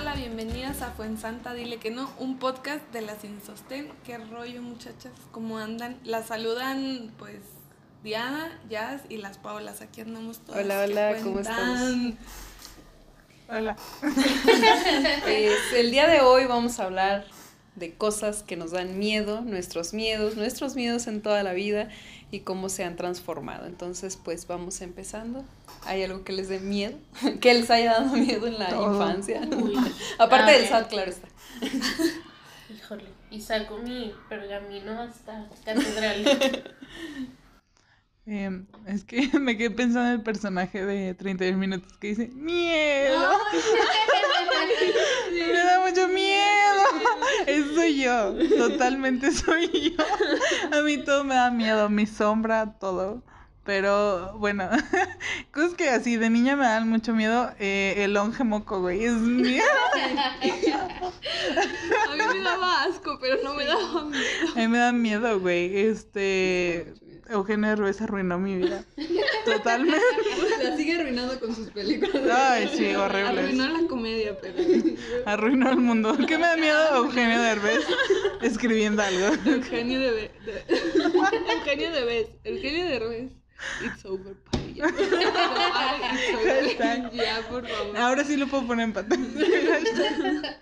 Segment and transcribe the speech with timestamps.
[0.00, 3.90] hola, bienvenidas a Fuensanta, dile que no, un podcast de la Sin Sostén.
[4.06, 5.12] ¿Qué rollo, muchachas?
[5.30, 5.98] ¿Cómo andan?
[6.04, 7.40] Las saludan, pues,
[8.02, 9.82] Diana, Jazz y las Paulas.
[9.82, 10.64] Aquí andamos todas.
[10.64, 12.14] Hola, hola, ¿cómo estamos?
[13.50, 13.76] Hola.
[15.22, 17.26] Pues, el día de hoy vamos a hablar
[17.76, 21.90] de cosas que nos dan miedo, nuestros miedos, nuestros miedos en toda la vida
[22.30, 23.66] y cómo se han transformado.
[23.66, 25.44] Entonces, pues vamos empezando.
[25.84, 26.98] ¿Hay algo que les dé miedo?
[27.40, 29.40] que les haya dado miedo en la infancia.
[30.18, 31.28] Aparte del SAT, claro está.
[32.74, 36.64] Híjole, y saco mi pergamino hasta catedral.
[38.26, 43.28] Em, es que me quedé pensando en el personaje de 31 minutos que dice miedo.
[45.32, 46.82] me da mucho miedo.
[47.46, 48.34] Eso soy yo.
[48.56, 50.04] Totalmente soy yo.
[50.78, 51.88] A mí todo me da miedo.
[51.88, 53.24] Mi sombra, todo.
[53.64, 54.70] Pero bueno,
[55.52, 57.50] cosas que así de niña me dan mucho miedo.
[57.58, 59.66] Eh, el longe moco, güey, es miedo.
[62.08, 64.52] A mí me daba asco, pero no me daba miedo.
[64.54, 65.76] A mí me da miedo, güey.
[65.76, 66.94] Este.
[67.30, 68.84] Eugenio Derbez arruinó mi vida.
[69.44, 70.00] Totalmente.
[70.64, 72.28] La sigue arruinando con sus películas.
[72.32, 73.42] Ay, sí, horrible.
[73.42, 74.58] Arruinó la comedia, pero.
[75.26, 76.16] Arruinó el mundo.
[76.26, 77.86] ¿Qué me da miedo Eugenio Derbez
[78.42, 79.26] escribiendo algo?
[79.46, 80.32] Eugenio de, de...
[81.52, 82.28] Eugenio Derbez.
[82.42, 83.30] Eugenio Derbez.
[83.84, 84.90] It's over, it's over.
[87.12, 87.96] Ya, por favor.
[87.96, 89.22] Ahora sí lo puedo poner en pantalla.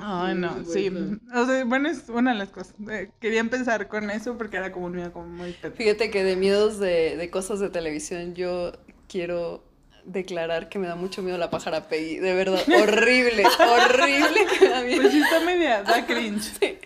[0.00, 0.90] Ay, no, sí.
[1.34, 2.74] O sea, bueno, es una de las cosas.
[2.90, 6.36] Eh, Quería empezar con eso porque era como un miedo como muy Fíjate que de
[6.36, 8.72] miedos de, de cosas de televisión, yo
[9.08, 9.64] quiero
[10.08, 12.18] declarar que me da mucho miedo la pájara Peggy.
[12.18, 15.02] De verdad, horrible, horrible que me da miedo.
[15.02, 16.80] Pues sí está media, da cringe.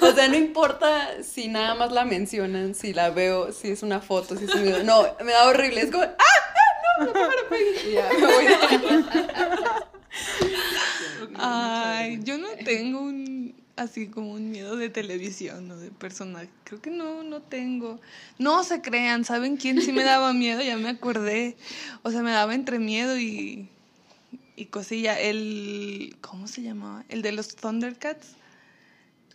[0.00, 4.00] O sea, no importa si nada más la mencionan, si la veo, si es una
[4.00, 4.82] foto, si es un video.
[4.84, 5.80] No, me da horrible.
[5.80, 6.16] Es como, ¡ah!
[6.18, 7.00] ¡ah!
[7.00, 7.88] No, la pájara Peggy.
[7.88, 8.46] Y ya, me voy.
[11.38, 13.45] Ay, yo no tengo un
[13.76, 16.48] así como un miedo de televisión o de personaje.
[16.64, 18.00] Creo que no, no tengo.
[18.38, 20.62] No se crean, ¿saben quién sí me daba miedo?
[20.62, 21.56] Ya me acordé.
[22.02, 23.68] O sea, me daba entre miedo y
[24.56, 25.20] y cosilla.
[25.20, 27.04] El ¿cómo se llamaba?
[27.08, 28.34] El de los Thundercats.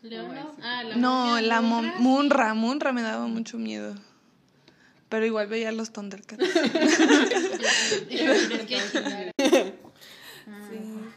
[0.01, 0.55] ¿Leono?
[0.63, 1.93] Ah, la No, la Munra.
[1.99, 3.95] Munra, Munra me daba mucho miedo.
[5.09, 6.43] Pero igual veía los Thundercats.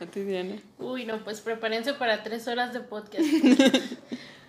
[0.01, 0.57] A ti, Diana.
[0.79, 3.25] Uy, no, pues prepárense para tres horas de podcast.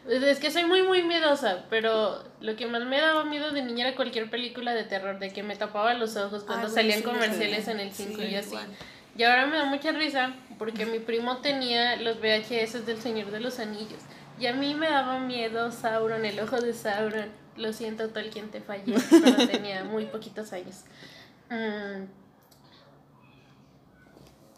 [0.08, 3.88] Es que soy muy, muy miedosa, pero lo que más me daba miedo de niña
[3.88, 7.68] era cualquier película de terror, de que me tapaba los ojos cuando Ay, salían comerciales
[7.68, 8.50] en el 5 Sí, y así.
[8.50, 8.68] igual.
[9.18, 13.40] Y ahora me da mucha risa porque mi primo tenía los VHS del Señor de
[13.40, 14.00] los Anillos.
[14.40, 17.30] Y a mí me daba miedo Sauron, el ojo de Sauron.
[17.58, 20.84] Lo siento, Tolkien, te fallé, pero tenía muy poquitos años.
[21.50, 22.04] Mm.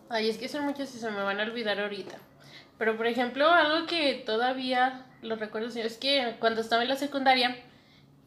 [0.09, 2.15] Ay, es que son muchos y se me van a olvidar ahorita.
[2.77, 6.95] Pero, por ejemplo, algo que todavía lo recuerdo señor, es que cuando estaba en la
[6.95, 7.55] secundaria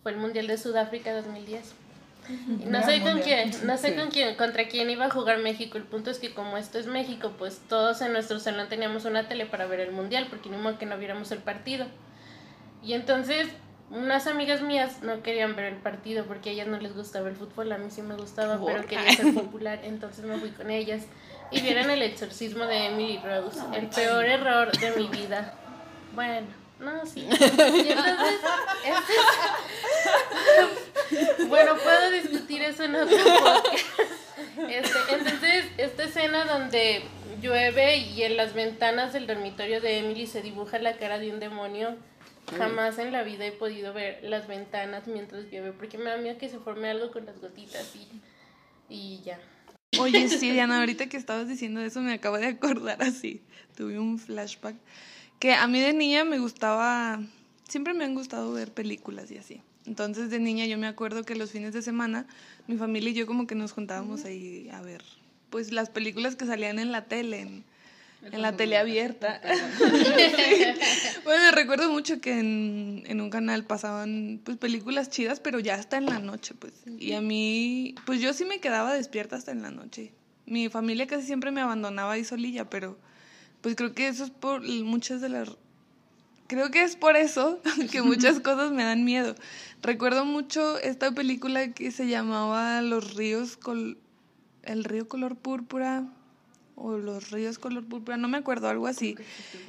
[0.03, 1.75] fue el Mundial de Sudáfrica 2010.
[2.29, 3.95] Y no sé con quién, no sé Sí.
[3.97, 5.79] con quién, contra quién iba a jugar México.
[5.79, 9.27] El punto es que como esto es México, pues todos en nuestro salón teníamos una
[9.27, 11.87] tele para ver el mundial, porque ni modo que no viéramos el partido.
[12.83, 13.49] Y entonces
[13.91, 17.37] unas amigas mías no querían ver el partido porque a ellas no les gustaba el
[17.37, 21.03] fútbol, a mí sí me gustaba, pero quería ser popular, entonces me fui con ellas
[21.51, 25.55] y vieron el exorcismo de Emily Rose, el peor error de mi vida.
[26.15, 26.47] Bueno,
[26.79, 27.21] no, sí.
[27.21, 28.41] Y entonces,
[31.11, 33.67] este- bueno, puedo discutir eso en otro podcast.
[34.69, 37.03] Este, entonces, esta escena donde
[37.41, 41.41] llueve y en las ventanas del dormitorio de Emily se dibuja la cara de un
[41.41, 41.97] demonio,
[42.57, 46.39] jamás en la vida he podido ver las ventanas mientras llueve porque me da miedo
[46.39, 48.09] que se forme algo con las gotitas y,
[48.89, 49.39] y ya.
[49.99, 53.43] Oye, sí, Diana, ahorita que estabas diciendo eso me acabo de acordar así.
[53.77, 54.77] Tuve un flashback.
[55.39, 57.21] Que a mí de niña me gustaba,
[57.69, 59.63] siempre me han gustado ver películas y así.
[59.87, 62.27] Entonces de niña yo me acuerdo que los fines de semana
[62.67, 65.03] mi familia y yo como que nos juntábamos ahí a ver
[65.51, 67.65] pues las películas que salían en la tele, en,
[68.23, 69.41] en la tele abierta.
[71.25, 75.97] Bueno, recuerdo mucho que en, en un canal pasaban pues películas chidas, pero ya hasta
[75.97, 76.73] en la noche, pues.
[76.99, 80.13] Y a mí, pues yo sí me quedaba despierta hasta en la noche.
[80.47, 82.99] Mi familia casi siempre me abandonaba ahí solilla, pero
[83.61, 85.51] pues creo que eso es por muchas de las...
[86.47, 87.61] Creo que es por eso
[87.93, 89.37] que muchas cosas me dan miedo.
[89.83, 93.99] Recuerdo mucho esta película que se llamaba Los ríos, col...
[94.63, 96.09] el río color púrpura
[96.81, 99.17] o los ríos color púrpura, no me acuerdo, algo así.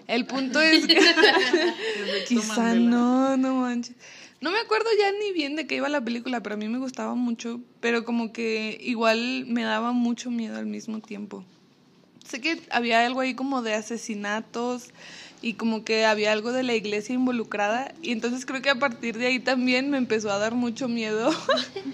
[0.08, 0.98] El punto es que
[2.28, 3.96] quizá no, no manches.
[4.40, 6.80] No me acuerdo ya ni bien de qué iba la película, pero a mí me
[6.80, 11.46] gustaba mucho, pero como que igual me daba mucho miedo al mismo tiempo.
[12.28, 14.90] sé que había algo ahí como de asesinatos
[15.42, 19.18] y como que había algo de la iglesia involucrada y entonces creo que a partir
[19.18, 21.32] de ahí también me empezó a dar mucho miedo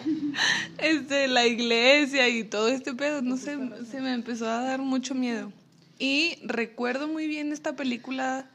[0.78, 3.58] este la iglesia y todo este pedo, no sé,
[3.90, 5.52] se me empezó a dar mucho miedo.
[6.00, 8.46] Y recuerdo muy bien esta película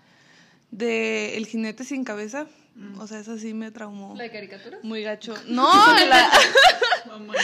[0.71, 2.47] de El jinete sin cabeza.
[2.99, 4.15] O sea, esa sí me traumó.
[4.17, 4.79] ¿La de caricatura?
[4.83, 5.35] Muy gacho.
[5.49, 5.71] No,
[6.09, 6.31] la.
[7.19, 7.35] Mamá.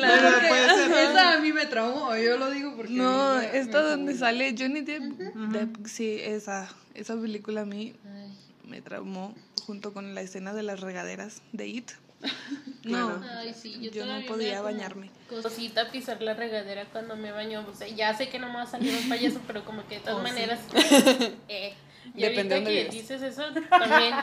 [0.00, 1.10] la- Bueno, puede ser.
[1.10, 2.92] Esa a mí me traumó, yo lo digo porque...
[2.92, 5.02] no, me- esta me donde sale Johnny Depp.
[5.02, 6.68] Depp, Sí, esa.
[6.94, 8.38] Esa película a mí Ay.
[8.68, 9.34] me traumó
[9.66, 11.90] junto con la escena de las regaderas de It.
[12.84, 15.08] No, Ay, sí, yo, yo no podía bañarme.
[15.30, 17.64] Cosita pisar la regadera cuando me baño.
[17.66, 19.94] O sea, ya sé que no me va a salir un payaso, pero como que
[19.94, 20.32] de todas Oh, sí.
[20.32, 20.60] maneras.
[21.48, 21.72] Eh.
[22.14, 24.14] Y Depende ahorita que dices eso, también.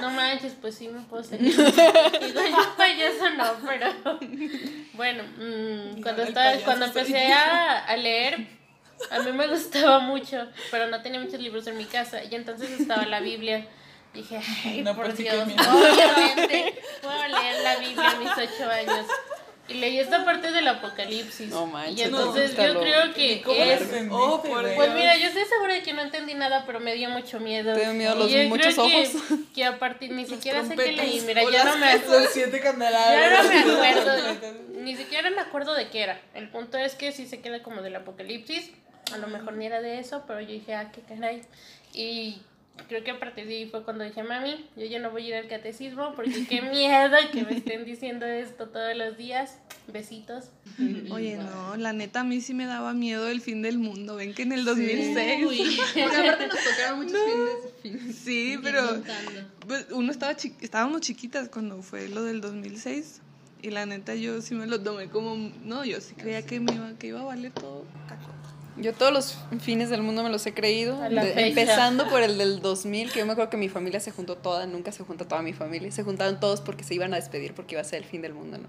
[0.00, 1.56] No manches, pues sí me puedo salir.
[1.56, 3.92] Digo, yo payaso no, pero.
[4.94, 8.46] Bueno, mm, cuando, estaba, cuando empecé a, a leer,
[9.10, 12.22] a mí me gustaba mucho, pero no tenía muchos libros en mi casa.
[12.24, 13.66] Y entonces estaba la Biblia.
[14.14, 18.70] Dije, ay, No, por pues que Dios, obviamente puedo leer la Biblia a mis ocho
[18.70, 19.06] años.
[19.68, 21.48] Y leí esta parte del Apocalipsis.
[21.48, 23.82] No manches, y entonces no, yo creo que ¿Cómo es...
[24.10, 24.76] oh, por güey?
[24.76, 27.74] Pues mira, yo estoy segura de que no entendí nada, pero me dio mucho miedo.
[27.74, 29.22] ¿Te dio miedo los yo muchos creo que- ojos?
[29.54, 32.28] Que, a partir, ni siquiera sé qué leí, mira, ya no me acuerdo.
[32.30, 34.12] Siete Ya no me acuerdo.
[34.76, 36.20] Ni siquiera me acuerdo de qué era.
[36.34, 38.70] El punto es que sí se queda como del apocalipsis.
[39.12, 41.42] A lo mejor ni era de eso, pero yo dije, ah, qué caray.
[41.92, 42.40] Y
[42.88, 45.28] creo que a partir de ahí fue cuando dije, mami, yo ya no voy a
[45.28, 49.58] ir al catecismo porque qué miedo que me estén diciendo esto todos los días.
[49.92, 50.50] Besitos.
[51.10, 54.16] Oye, no, la neta a mí sí me daba miedo el fin del mundo.
[54.16, 55.46] Ven que en el 2006.
[55.46, 55.78] Uy.
[55.94, 57.18] Porque aparte nos tocaron muchos
[57.82, 58.16] fines, fines.
[58.16, 58.82] Sí, pero
[59.66, 63.20] pues, uno estaba chi- estábamos chiquitas cuando fue lo del 2006
[63.62, 65.34] y la neta yo sí me lo tomé como
[65.64, 67.84] no, yo sí creía que me iba que iba a valer todo.
[68.08, 68.30] caco.
[68.78, 72.60] Yo todos los fines del mundo me los he creído, de- empezando por el del
[72.60, 75.40] 2000, que yo me acuerdo que mi familia se juntó toda, nunca se juntó toda
[75.42, 78.04] mi familia, se juntaron todos porque se iban a despedir porque iba a ser el
[78.08, 78.68] fin del mundo, ¿no?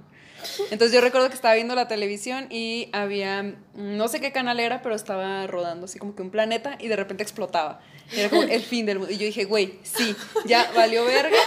[0.71, 3.57] Entonces yo recuerdo que estaba viendo la televisión y había, mm,
[3.97, 6.95] no sé qué canal era, pero estaba rodando así como que un planeta y de
[6.95, 7.81] repente explotaba.
[8.11, 9.13] Era como el fin del mundo.
[9.13, 10.15] Y yo dije, güey, sí,
[10.45, 11.37] ya valió verga.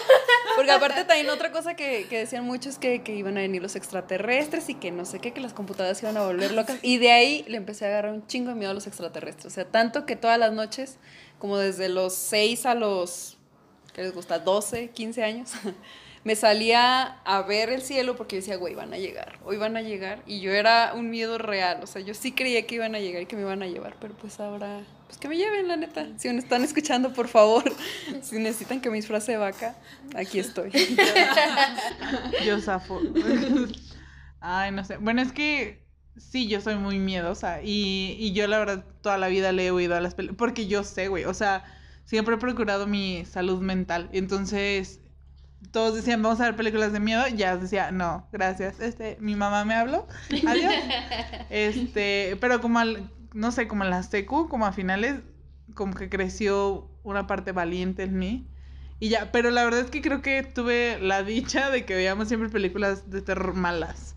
[0.57, 3.77] Porque aparte también otra cosa que, que decían muchos que, que iban a venir los
[3.77, 6.79] extraterrestres y que no sé qué, que las computadoras iban a volver locas.
[6.83, 9.47] Y de ahí le empecé a agarrar un chingo de miedo a los extraterrestres.
[9.47, 10.99] O sea, tanto que todas las noches,
[11.39, 13.39] como desde los 6 a los,
[13.95, 14.39] ¿qué les gusta?
[14.39, 15.53] 12, 15 años,
[16.23, 19.77] me salía a ver el cielo porque yo decía, güey, van a llegar, hoy van
[19.77, 20.23] a llegar.
[20.27, 23.23] Y yo era un miedo real, o sea, yo sí creía que iban a llegar
[23.23, 26.07] y que me iban a llevar, pero pues ahora, pues que me lleven, la neta.
[26.19, 27.65] Si me están escuchando, por favor,
[28.23, 29.77] si necesitan que me disfrace de vaca,
[30.15, 30.71] aquí estoy.
[32.45, 33.01] Yo zafo.
[34.41, 34.97] Ay, no sé.
[34.99, 35.81] Bueno, es que
[36.17, 37.63] sí, yo soy muy miedosa.
[37.63, 40.39] Y, y yo, la verdad, toda la vida le he oído a las películas.
[40.39, 41.25] Porque yo sé, güey.
[41.25, 41.65] O sea,
[42.05, 44.09] siempre he procurado mi salud mental.
[44.13, 45.00] Entonces,
[45.73, 47.27] todos decían, vamos a ver películas de miedo.
[47.29, 48.81] Ya decía, no, gracias.
[48.81, 50.07] Este, mi mamá me habló.
[50.47, 50.75] Adiós.
[51.51, 55.21] Este, pero como al, no sé, como en la secu, como a finales,
[55.75, 58.47] como que creció una parte valiente en mí.
[58.99, 62.29] Y ya, pero la verdad es que creo que tuve la dicha de que veíamos
[62.29, 64.15] siempre películas de terror malas.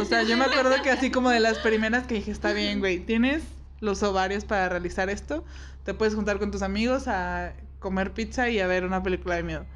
[0.00, 2.80] O sea, yo me acuerdo que así como de las primeras que dije, está bien,
[2.80, 3.42] güey, tienes
[3.80, 5.44] los ovarios para realizar esto,
[5.84, 9.42] te puedes juntar con tus amigos a comer pizza y a ver una película de
[9.42, 9.66] miedo.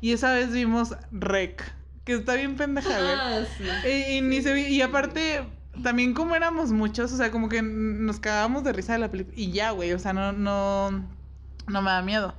[0.00, 1.62] Y esa vez vimos Rec,
[2.04, 3.20] que está bien pendeja, güey.
[3.82, 5.46] Y, y ni se vi- y aparte,
[5.82, 9.34] también como éramos muchos, o sea, como que nos cagábamos de risa de la película.
[9.38, 10.90] Y ya, güey, o sea, no, no,
[11.68, 12.34] no me da miedo.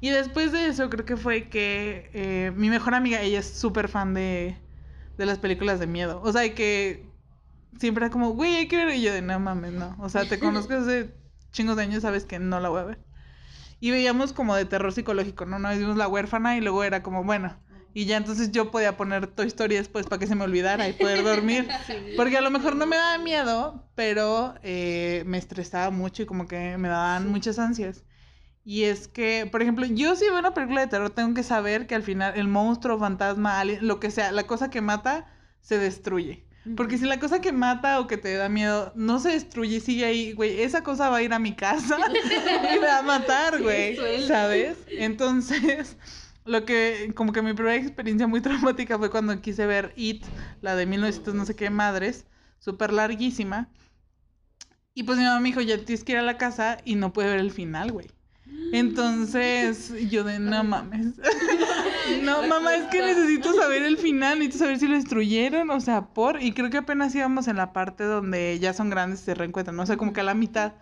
[0.00, 3.88] Y después de eso, creo que fue que eh, mi mejor amiga, ella es súper
[3.88, 4.56] fan de,
[5.18, 6.20] de las películas de miedo.
[6.24, 7.06] O sea, y que
[7.78, 8.94] siempre era como, güey, hay que ver.
[8.96, 9.96] Y yo de, no mames, no.
[10.00, 11.14] O sea, te conozco desde
[11.52, 12.98] chingos de años, sabes que no la voy a ver.
[13.82, 15.58] Y veíamos como de terror psicológico, ¿no?
[15.58, 17.58] Nos vimos La huérfana y luego era como, bueno.
[17.92, 20.92] Y ya entonces yo podía poner Toy Story después para que se me olvidara y
[20.92, 21.66] poder dormir.
[22.16, 26.46] Porque a lo mejor no me daba miedo, pero eh, me estresaba mucho y como
[26.46, 28.04] que me daban muchas ansias.
[28.64, 31.88] Y es que, por ejemplo, yo si veo una película de terror tengo que saber
[31.88, 35.26] que al final el monstruo, fantasma, alien, lo que sea, la cosa que mata,
[35.60, 36.46] se destruye.
[36.76, 39.80] Porque si la cosa que mata o que te da miedo no se destruye y
[39.80, 41.98] sigue ahí, güey, esa cosa va a ir a mi casa
[42.74, 43.96] y me va a matar, güey.
[44.26, 44.78] ¿Sabes?
[44.86, 45.96] Entonces,
[46.44, 50.24] lo que, como que mi primera experiencia muy traumática fue cuando quise ver It,
[50.60, 52.26] la de 1900 no sé qué madres,
[52.60, 53.68] súper larguísima.
[54.94, 57.12] Y pues mi mamá me dijo, ya tienes que ir a la casa y no
[57.12, 58.08] puede ver el final, güey.
[58.72, 61.14] Entonces, yo de no mames.
[62.22, 66.08] No, mamá, es que necesito saber el final, necesito saber si lo destruyeron, o sea,
[66.12, 69.34] por, y creo que apenas íbamos en la parte donde ya son grandes y se
[69.34, 69.84] reencuentran, ¿no?
[69.84, 70.74] o sea, como que a la mitad.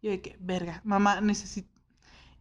[0.00, 1.75] Y yo de que, verga, mamá, necesito.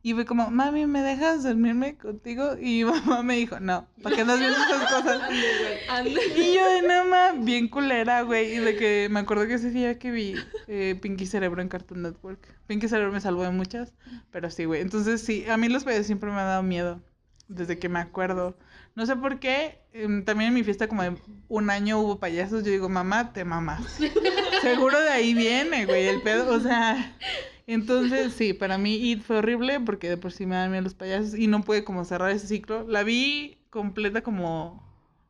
[0.05, 2.55] Y fue como, mami, ¿me dejas dormirme contigo?
[2.61, 5.21] Y mamá me dijo, no, ¿para qué andas viendo esas cosas?
[6.05, 8.53] Y yo de nada más, bien culera, güey.
[8.53, 10.35] Y de que me acuerdo que ese día que vi
[10.67, 12.55] eh, Pinky Cerebro en Cartoon Network.
[12.67, 13.95] Pinky Cerebro me salvó de muchas,
[14.29, 14.81] pero sí, güey.
[14.81, 17.01] Entonces sí, a mí los payasos siempre me han dado miedo.
[17.47, 18.59] Desde que me acuerdo.
[18.93, 22.63] No sé por qué, em, también en mi fiesta como de un año hubo payasos.
[22.63, 23.81] Yo digo, mamá, te mamas.
[24.61, 26.53] Seguro de ahí viene, güey, el pedo.
[26.53, 27.15] O sea,
[27.67, 30.93] entonces sí, para mí It fue horrible porque de por sí me dan miedo los
[30.95, 32.85] payasos y no pude como cerrar ese ciclo.
[32.87, 34.83] La vi completa como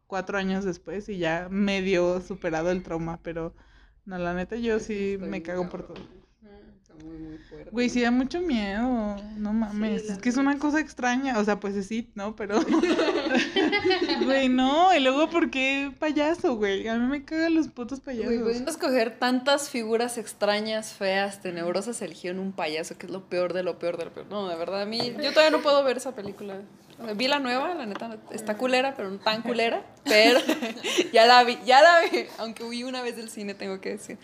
[0.08, 3.56] cuatro años después y ya medio superado el trauma, pero
[4.06, 6.25] no, la neta yo sí me cago por todo.
[7.06, 7.70] Muy, muy fuerte.
[7.72, 11.60] Güey, sí da mucho miedo, no mames, es que es una cosa extraña, o sea,
[11.60, 12.36] pues es It, ¿no?
[12.36, 12.60] Pero,
[14.26, 16.88] güey, no, y luego, ¿por qué payaso, güey?
[16.88, 18.42] A mí me cagan los putos Güey, payasos.
[18.44, 23.64] pudiendo escoger tantas figuras extrañas, feas, tenebrosas, eligieron un payaso, que es lo peor de
[23.64, 24.28] lo peor de lo peor.
[24.30, 26.62] No, de verdad, a mí, yo todavía no puedo ver esa película.
[27.00, 29.86] O sea, Vi la nueva, la neta, está culera, pero no tan culera.
[30.06, 30.40] Pero
[31.14, 32.26] ya la vi, ya la vi.
[32.38, 34.18] Aunque huí una vez del cine, tengo que decir.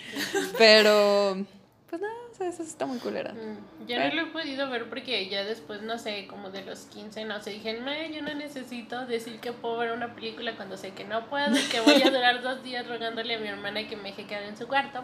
[0.58, 1.46] Pero,
[1.90, 3.34] pues nada, o sea, esa está muy culera.
[3.34, 6.82] Mm, Yo no lo he podido ver porque ya después, no sé, como de los
[6.86, 10.78] 15, no sé, dije, no, yo no necesito decir que puedo ver una película cuando
[10.78, 13.88] sé que no puedo y que voy a durar dos días rogándole a mi hermana
[13.88, 15.02] que me deje quedar en su cuarto.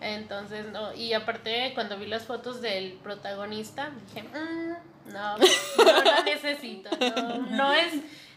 [0.00, 5.44] Entonces, no, y aparte cuando vi las fotos del protagonista, dije, "Mm, no, no
[6.04, 7.94] lo necesito, no, no es,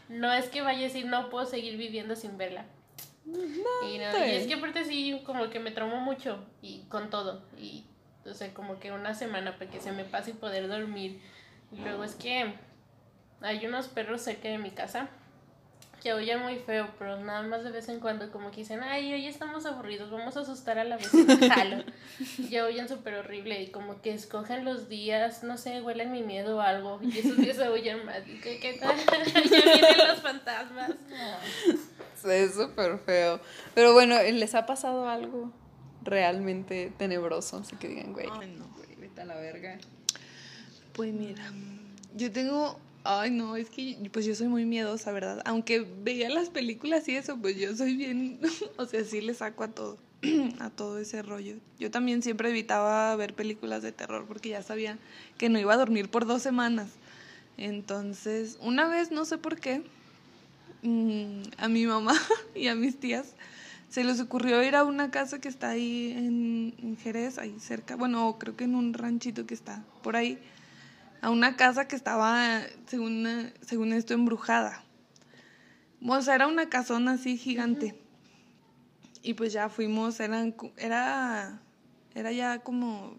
[0.09, 2.65] no es que vaya a decir, no puedo seguir viviendo sin verla.
[3.23, 7.09] Y, no, está y es que aparte sí, como que me traumó mucho y con
[7.11, 7.43] todo.
[7.59, 7.85] Y
[8.25, 11.21] o sea, como que una semana para que se me pase y poder dormir.
[11.71, 12.53] Y luego es que
[13.41, 15.09] hay unos perros cerca de mi casa
[16.01, 19.13] que aullan muy feo, pero nada más de vez en cuando como que dicen, ay,
[19.13, 21.83] hoy estamos aburridos, vamos a asustar a la vecina, jalo.
[22.39, 26.57] Y aullan súper horrible y como que escogen los días, no sé, huelen mi miedo
[26.57, 28.27] o algo, y esos días aullan más.
[28.27, 28.97] Y que, ¿qué tal?
[29.35, 30.91] ya vienen los fantasmas.
[32.25, 33.39] Es súper feo.
[33.75, 35.51] Pero bueno, ¿les ha pasado algo
[36.03, 37.57] realmente tenebroso?
[37.57, 38.67] Así que digan, güey, Ay, no.
[38.75, 39.77] güey, vete a la verga.
[40.93, 41.51] Pues mira,
[42.15, 45.41] yo tengo, ay no, es que pues yo soy muy miedosa, ¿verdad?
[45.45, 48.39] Aunque veía las películas y eso, pues yo soy bien,
[48.77, 49.97] o sea, sí le saco a todo,
[50.59, 51.55] a todo ese rollo.
[51.79, 54.97] Yo también siempre evitaba ver películas de terror porque ya sabía
[55.37, 56.89] que no iba a dormir por dos semanas.
[57.57, 59.83] Entonces, una vez, no sé por qué,
[60.81, 62.15] mm, a mi mamá
[62.55, 63.35] y a mis tías
[63.91, 67.97] se les ocurrió ir a una casa que está ahí en, en Jerez, ahí cerca,
[67.97, 70.39] bueno, creo que en un ranchito que está por ahí,
[71.19, 74.81] a una casa que estaba, según, según esto, embrujada.
[76.07, 77.93] O sea, era una casona así gigante.
[79.21, 81.61] Y pues ya fuimos, eran, era,
[82.15, 83.17] era ya como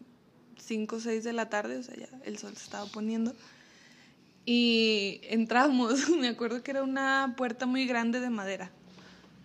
[0.57, 3.35] 5 o 6 de la tarde, o sea, ya el sol se estaba poniendo.
[4.47, 8.73] Y entramos, me acuerdo que era una puerta muy grande de madera.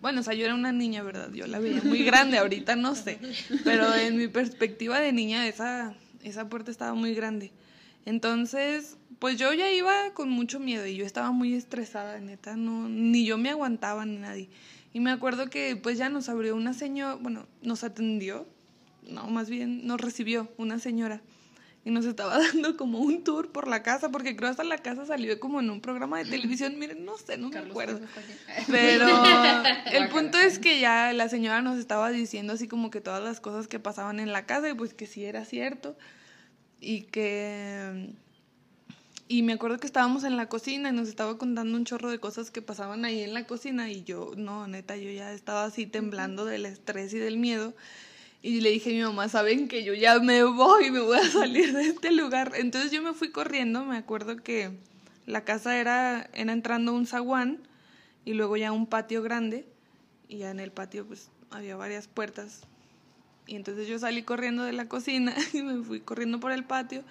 [0.00, 1.32] Bueno, o sea, yo era una niña, ¿verdad?
[1.32, 3.18] Yo la veía muy grande, ahorita no sé.
[3.64, 7.52] Pero en mi perspectiva de niña, esa, esa puerta estaba muy grande.
[8.06, 12.88] Entonces, pues yo ya iba con mucho miedo y yo estaba muy estresada, neta, no,
[12.88, 14.48] ni yo me aguantaba ni nadie.
[14.94, 18.46] Y me acuerdo que pues ya nos abrió una señora, bueno, nos atendió,
[19.08, 21.20] no, más bien nos recibió una señora
[21.88, 25.06] y nos estaba dando como un tour por la casa, porque creo hasta la casa
[25.06, 28.00] salió como en un programa de televisión, miren, no sé, no me acuerdo.
[28.66, 29.06] Pero
[29.92, 33.40] el punto es que ya la señora nos estaba diciendo así como que todas las
[33.40, 35.96] cosas que pasaban en la casa y pues que sí era cierto.
[36.78, 38.12] Y que...
[39.26, 42.18] Y me acuerdo que estábamos en la cocina y nos estaba contando un chorro de
[42.18, 45.86] cosas que pasaban ahí en la cocina y yo, no, neta, yo ya estaba así
[45.86, 47.74] temblando del estrés y del miedo.
[48.40, 51.28] Y le dije a mi mamá, saben que yo ya me voy, me voy a
[51.28, 52.52] salir de este lugar.
[52.54, 54.70] Entonces yo me fui corriendo, me acuerdo que
[55.26, 57.58] la casa era, era entrando un zaguán
[58.24, 59.66] y luego ya un patio grande
[60.28, 62.62] y ya en el patio pues había varias puertas.
[63.46, 67.02] Y entonces yo salí corriendo de la cocina y me fui corriendo por el patio.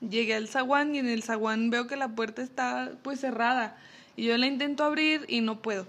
[0.00, 3.78] Llegué al zaguán y en el zaguán veo que la puerta está pues cerrada
[4.16, 5.86] y yo la intento abrir y no puedo.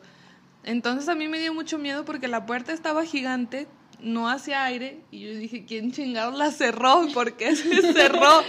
[0.63, 3.67] Entonces a mí me dio mucho miedo porque la puerta estaba gigante,
[3.99, 7.07] no hacía aire y yo dije, ¿quién chingados la cerró?
[7.13, 8.41] ¿Por qué se cerró?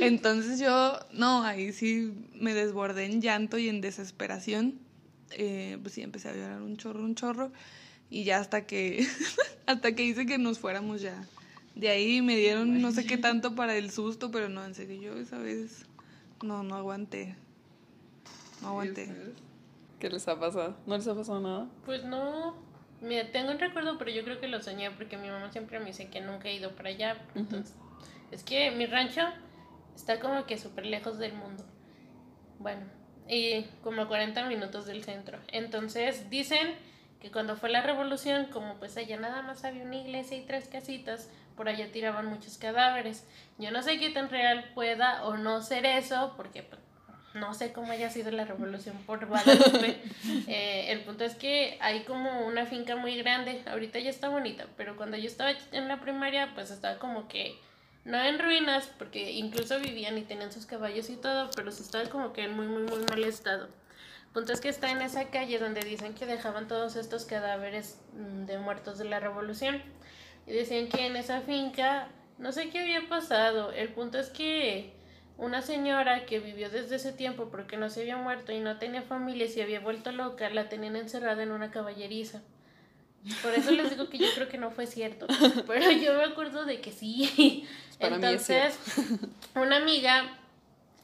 [0.00, 4.78] Entonces yo, no, ahí sí me desbordé en llanto y en desesperación.
[5.32, 7.52] Eh, pues sí, empecé a llorar un chorro, un chorro
[8.10, 9.06] y ya hasta que,
[9.66, 11.24] hasta que hice que nos fuéramos ya.
[11.74, 15.00] De ahí me dieron no sé qué tanto para el susto, pero no, en serio,
[15.00, 15.86] yo esa vez
[16.42, 17.36] no, no aguanté.
[18.60, 19.08] No aguanté.
[19.98, 20.76] ¿Qué les ha pasado?
[20.86, 21.68] ¿No les ha pasado nada?
[21.84, 22.69] Pues no.
[23.00, 25.86] Mira, tengo un recuerdo, pero yo creo que lo soñé porque mi mamá siempre me
[25.86, 27.16] dice que nunca he ido para allá.
[27.34, 27.74] Entonces,
[28.30, 29.22] es que mi rancho
[29.94, 31.64] está como que súper lejos del mundo.
[32.58, 32.82] Bueno,
[33.26, 35.38] y como a 40 minutos del centro.
[35.48, 36.74] Entonces, dicen
[37.20, 40.68] que cuando fue la revolución, como pues allá nada más había una iglesia y tres
[40.68, 43.26] casitas, por allá tiraban muchos cadáveres.
[43.58, 46.80] Yo no sé qué tan real pueda o no ser eso, porque pues,
[47.34, 50.00] no sé cómo haya sido la revolución por Guadalupe.
[50.46, 54.66] Eh, el punto es que hay como una finca muy grande, ahorita ya está bonita,
[54.76, 57.56] pero cuando yo estaba en la primaria, pues estaba como que,
[58.04, 62.08] no en ruinas, porque incluso vivían y tenían sus caballos y todo, pero se estaba
[62.08, 63.66] como que en muy, muy, muy mal estado.
[63.66, 67.98] El punto es que está en esa calle donde dicen que dejaban todos estos cadáveres
[68.12, 69.82] mm, de muertos de la revolución.
[70.46, 72.08] Y decían que en esa finca,
[72.38, 74.99] no sé qué había pasado, el punto es que
[75.40, 79.02] una señora que vivió desde ese tiempo porque no se había muerto y no tenía
[79.02, 82.42] familia y se había vuelto loca, la tenían encerrada en una caballeriza.
[83.42, 85.26] Por eso les digo que yo creo que no fue cierto,
[85.66, 87.66] pero yo me acuerdo de que sí.
[87.98, 88.78] Para Entonces,
[89.54, 90.38] una amiga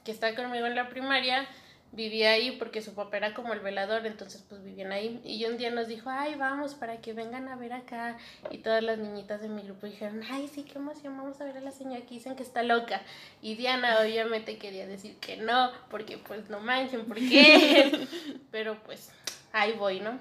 [0.05, 1.47] que está conmigo en la primaria
[1.97, 5.21] vivía ahí porque su papá era como el velador, entonces pues vivían ahí.
[5.25, 8.19] Y un día nos dijo, ay, vamos para que vengan a ver acá.
[8.51, 11.57] Y todas las niñitas de mi grupo dijeron, ay, sí, qué emoción, vamos a ver
[11.57, 13.03] a la señora que dicen que está loca.
[13.43, 18.07] Y Diana obviamente quería decir que no, porque pues no manchen, ¿por qué?
[18.53, 19.11] Pero pues
[19.53, 20.19] ahí voy, ¿no?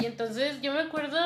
[0.00, 1.18] Y entonces yo me acuerdo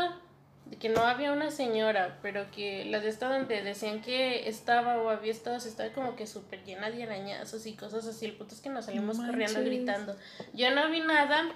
[0.77, 5.09] que no había una señora, pero que la de esta donde decían que estaba o
[5.09, 8.27] había estado, se estaba como que súper llena de arañazos y cosas así.
[8.27, 9.65] El punto es que nos salimos corriendo manches.
[9.65, 10.17] gritando.
[10.53, 11.49] Yo no vi nada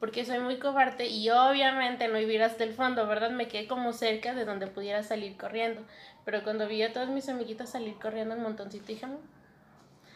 [0.00, 3.30] porque soy muy cobarde y obviamente no iba hasta el fondo, ¿verdad?
[3.30, 5.82] Me quedé como cerca de donde pudiera salir corriendo.
[6.24, 9.18] Pero cuando vi a todas mis amiguitas salir corriendo un montoncito, dije, "Mm".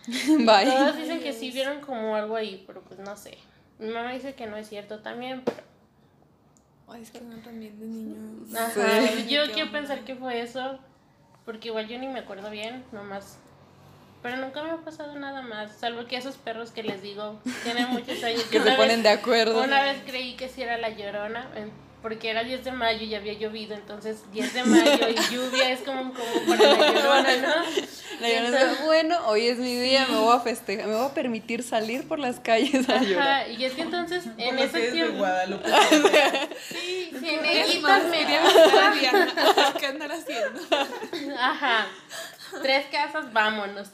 [0.47, 0.65] Bye.
[0.67, 3.39] todas dicen que sí vieron como algo ahí, pero pues no sé.
[3.79, 5.59] Mi mamá dice que no es cierto también, pero
[6.89, 8.55] Ay, es que no también de niños.
[8.55, 8.71] Ajá,
[9.17, 9.27] Sí.
[9.29, 10.79] yo quiero pensar que fue eso,
[11.45, 13.39] porque igual yo ni me acuerdo bien, nomás.
[14.23, 17.89] Pero nunca me ha pasado nada más, salvo que esos perros que les digo tienen
[17.91, 18.45] muchos años.
[18.51, 19.63] Que se ponen vez- de acuerdo.
[19.63, 21.49] Una vez creí que sí era la llorona,
[22.03, 25.81] porque era 10 de mayo y había llovido, entonces 10 de mayo y lluvia es
[25.81, 27.49] como un combo para la llorona, ¿no?
[28.21, 31.07] La llorona entonces- dice, bueno, hoy es mi día, me voy a festejar, me voy
[31.07, 33.29] a permitir salir por las calles a llorar.
[33.43, 35.19] Ajá, y es que entonces en Como ese es de tiempo.
[35.19, 35.69] Guadalupe.
[36.69, 38.19] Sí, sí, más, me.
[39.79, 40.61] ¿Qué andar haciendo?
[41.39, 41.87] Ajá.
[42.63, 43.89] Tres casas, vámonos.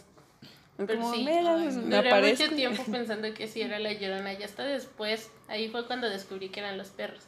[0.77, 2.45] Pero Como, sí, mira, pues, me Duré aparezco.
[2.45, 4.33] mucho tiempo pensando que sí era la llorona.
[4.35, 7.23] Y hasta después, ahí fue cuando descubrí que eran los perros.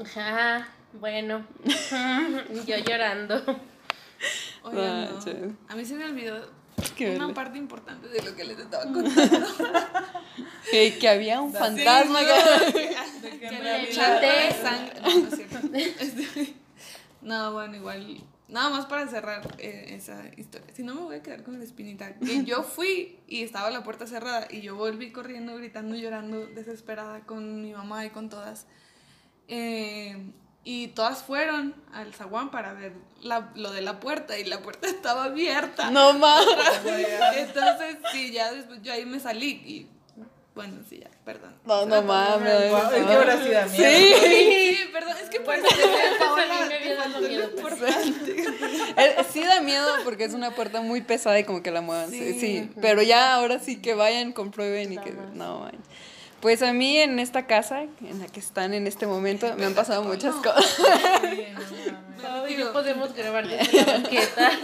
[0.00, 0.68] Ajá,
[1.00, 1.46] bueno.
[2.66, 3.36] Yo llorando.
[4.62, 5.24] Oigan, Ah, no.
[5.24, 5.50] che.
[5.68, 6.48] A mí se me olvidó
[6.96, 7.34] Qué una verle.
[7.34, 9.46] parte importante de lo que les estaba contando.
[10.70, 12.20] Que, que había un fantasma.
[12.20, 12.24] Sí,
[13.38, 15.00] que- le sangre.
[15.02, 15.58] No, no es cierto.
[15.74, 16.54] Este,
[17.22, 18.24] no, bueno, igual.
[18.48, 20.66] Nada más para cerrar eh, esa historia.
[20.74, 22.14] Si no, me voy a quedar con la espinita.
[22.18, 27.20] Que yo fui y estaba la puerta cerrada y yo volví corriendo, gritando, llorando, desesperada
[27.20, 28.66] con mi mamá y con todas.
[29.48, 30.16] Eh,
[30.64, 34.86] y todas fueron al zaguán para ver la- lo de la puerta y la puerta
[34.88, 35.90] estaba abierta.
[35.90, 36.46] No mames.
[37.36, 39.88] Entonces, sí, ya después yo ahí me salí y
[40.54, 41.52] bueno, sí, ya, perdón.
[41.66, 42.48] No, no mames.
[42.52, 43.88] Es que ahora sí da miedo.
[43.88, 44.14] Sí.
[44.76, 45.66] Sí, perdón, es que por eso
[47.60, 47.74] pues.
[48.96, 52.10] Eh, Sí da miedo porque es una puerta muy pesada y como que la muevan.
[52.10, 52.40] Sí, Sí.
[52.40, 52.70] sí.
[52.80, 55.72] Pero ya ahora sí que vayan, comprueben y que no man.
[56.44, 59.72] Pues a mí en esta casa en la que están en este momento me han
[59.72, 60.78] pasado muchas cosas.
[62.58, 64.50] No podemos grabar desde la banqueta.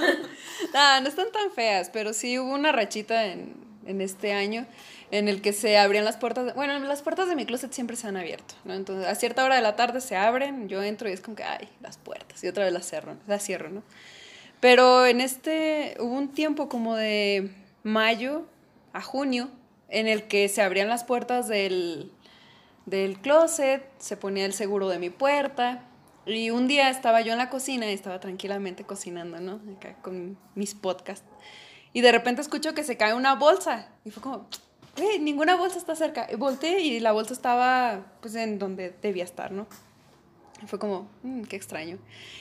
[0.74, 3.54] No, no están tan feas, pero sí hubo una rachita en,
[3.86, 4.66] en este año
[5.10, 6.44] en el que se abrían las puertas.
[6.44, 8.74] de- bueno, las puertas de mi closet siempre se han abierto, ¿no?
[8.74, 11.44] Entonces, a cierta hora de la tarde se abren, yo entro y es como que,
[11.44, 13.82] ay, las puertas, y otra vez las cierro, las cierro, ¿no?
[14.60, 17.50] Pero en este, hubo un tiempo como de
[17.82, 18.42] mayo
[18.92, 19.48] a junio
[19.90, 22.12] en el que se abrían las puertas del,
[22.86, 25.84] del closet, se ponía el seguro de mi puerta.
[26.26, 29.60] Y un día estaba yo en la cocina y estaba tranquilamente cocinando, ¿no?
[29.76, 31.26] Acá con mis podcasts.
[31.92, 33.88] Y de repente escucho que se cae una bolsa.
[34.04, 34.46] Y fue como,
[34.96, 36.28] "Güey, ninguna bolsa está cerca.
[36.30, 39.66] Y volteé y la bolsa estaba, pues, en donde debía estar, ¿no?
[40.66, 41.98] Fue como, "Mm, qué extraño.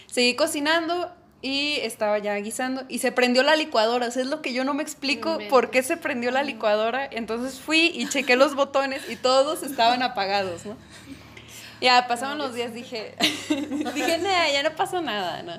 [0.07, 4.07] Seguí cocinando y estaba ya guisando y se prendió la licuadora.
[4.07, 7.07] O sea, es lo que yo no me explico por qué se prendió la licuadora.
[7.09, 10.75] Entonces fui y chequé los botones y todos estaban apagados, ¿no?
[11.81, 13.15] Ya pasaron los días, dije,
[13.49, 15.53] dije, nada, ya no pasó nada, ¿no?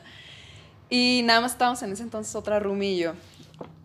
[0.90, 3.14] Y nada más estábamos en ese entonces otra roomie y yo.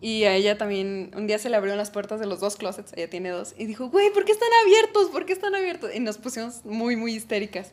[0.02, 2.92] Y a ella también, un día se le abrieron las puertas de los dos closets,
[2.94, 5.08] ella tiene dos, y dijo, güey, ¿por qué están abiertos?
[5.10, 5.94] ¿Por qué están abiertos?
[5.94, 7.72] Y nos pusimos muy, muy histéricas.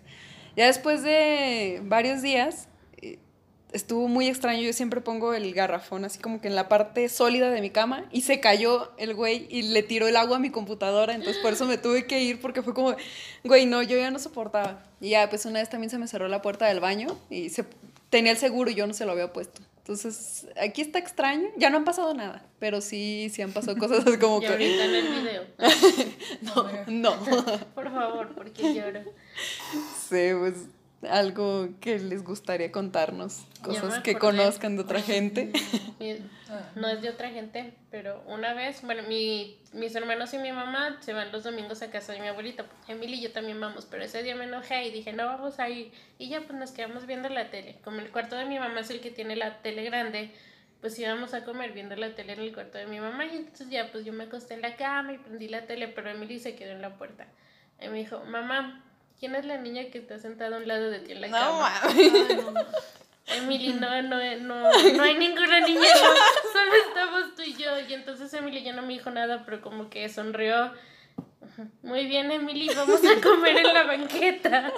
[0.56, 2.68] Ya después de varios días,
[3.74, 7.50] estuvo muy extraño, yo siempre pongo el garrafón así como que en la parte sólida
[7.50, 10.50] de mi cama, y se cayó el güey y le tiró el agua a mi
[10.50, 12.96] computadora, entonces por eso me tuve que ir, porque fue como,
[13.44, 14.84] güey, no, yo ya no soportaba.
[15.02, 17.66] Y ya, pues una vez también se me cerró la puerta del baño, y se,
[18.10, 19.62] tenía el seguro y yo no se lo había puesto.
[19.80, 21.50] Entonces, aquí está extraño.
[21.58, 24.48] Ya no han pasado nada, pero sí, sí han pasado cosas como que...
[24.48, 25.44] ahorita en el video.
[26.42, 27.26] No, no.
[27.76, 29.02] Por favor, porque lloro.
[30.10, 30.54] Sí, pues
[31.10, 33.46] algo que les gustaría contarnos.
[33.62, 35.52] Cosas que conozcan de otra gente.
[36.00, 36.18] Mi-
[36.76, 40.98] No es de otra gente, pero una vez, bueno, mi, mis hermanos y mi mamá
[41.02, 42.66] se van los domingos a casa de mi abuelita.
[42.88, 45.70] Emily y yo también vamos, pero ese día me enojé y dije, no vamos a
[45.70, 45.92] ir.
[46.20, 47.78] Y ya pues nos quedamos viendo la tele.
[47.84, 50.32] Como el cuarto de mi mamá es el que tiene la tele grande,
[50.82, 53.26] pues íbamos a comer viendo la tele en el cuarto de mi mamá.
[53.26, 56.10] Y entonces ya pues yo me acosté en la cama y prendí la tele, pero
[56.10, 57.26] Emily se quedó en la puerta.
[57.82, 58.84] Y me dijo, mamá,
[59.24, 61.38] ¿quién es la niña que está sentada a un lado de ti en la No,
[61.38, 61.82] cama?
[61.82, 62.66] mames.
[63.28, 67.80] Emily, no, no, no, no hay ninguna niña, no, solo estamos tú y yo.
[67.88, 70.74] Y entonces Emily ya no me dijo nada, pero como que sonrió.
[71.84, 74.72] Muy bien, Emily, vamos a comer en la banqueta.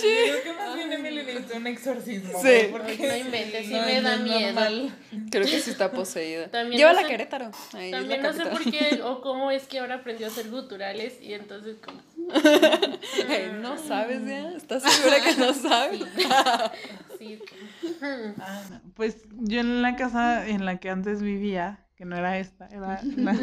[0.00, 2.40] Creo que más bien Emily necesita un exorcismo.
[2.42, 2.68] Sí.
[2.70, 4.40] porque No inventes, sí no, me no da miedo.
[4.52, 4.94] normal.
[5.30, 6.48] Creo que sí está poseída.
[6.48, 7.50] También Llévala no a sé- Querétaro.
[7.74, 10.48] Ahí la También no sé por qué o cómo es que ahora aprendió a hacer
[10.50, 12.00] guturales y entonces como...
[13.28, 14.50] Ay, no sabes ya.
[14.56, 16.00] ¿Estás segura que no sabes?
[17.18, 17.38] Sí.
[18.40, 18.80] Ah, no.
[18.96, 23.00] Pues yo en la casa en la que antes vivía, que no era esta, era
[23.16, 23.40] la-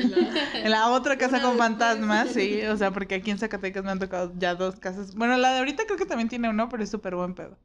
[0.55, 3.99] en la otra casa con fantasmas, sí, o sea, porque aquí en Zacatecas me han
[3.99, 5.15] tocado ya dos casas.
[5.15, 7.57] Bueno, la de ahorita creo que también tiene uno, pero es súper buen pedo.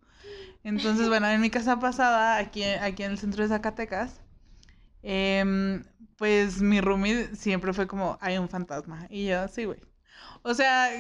[0.65, 4.21] Entonces, bueno, en mi casa pasada, aquí, aquí en el centro de Zacatecas,
[5.03, 5.85] em,
[6.17, 9.07] pues mi roomie siempre fue como, hay un fantasma.
[9.11, 9.79] Y yo, sí, güey.
[10.43, 10.91] O sea,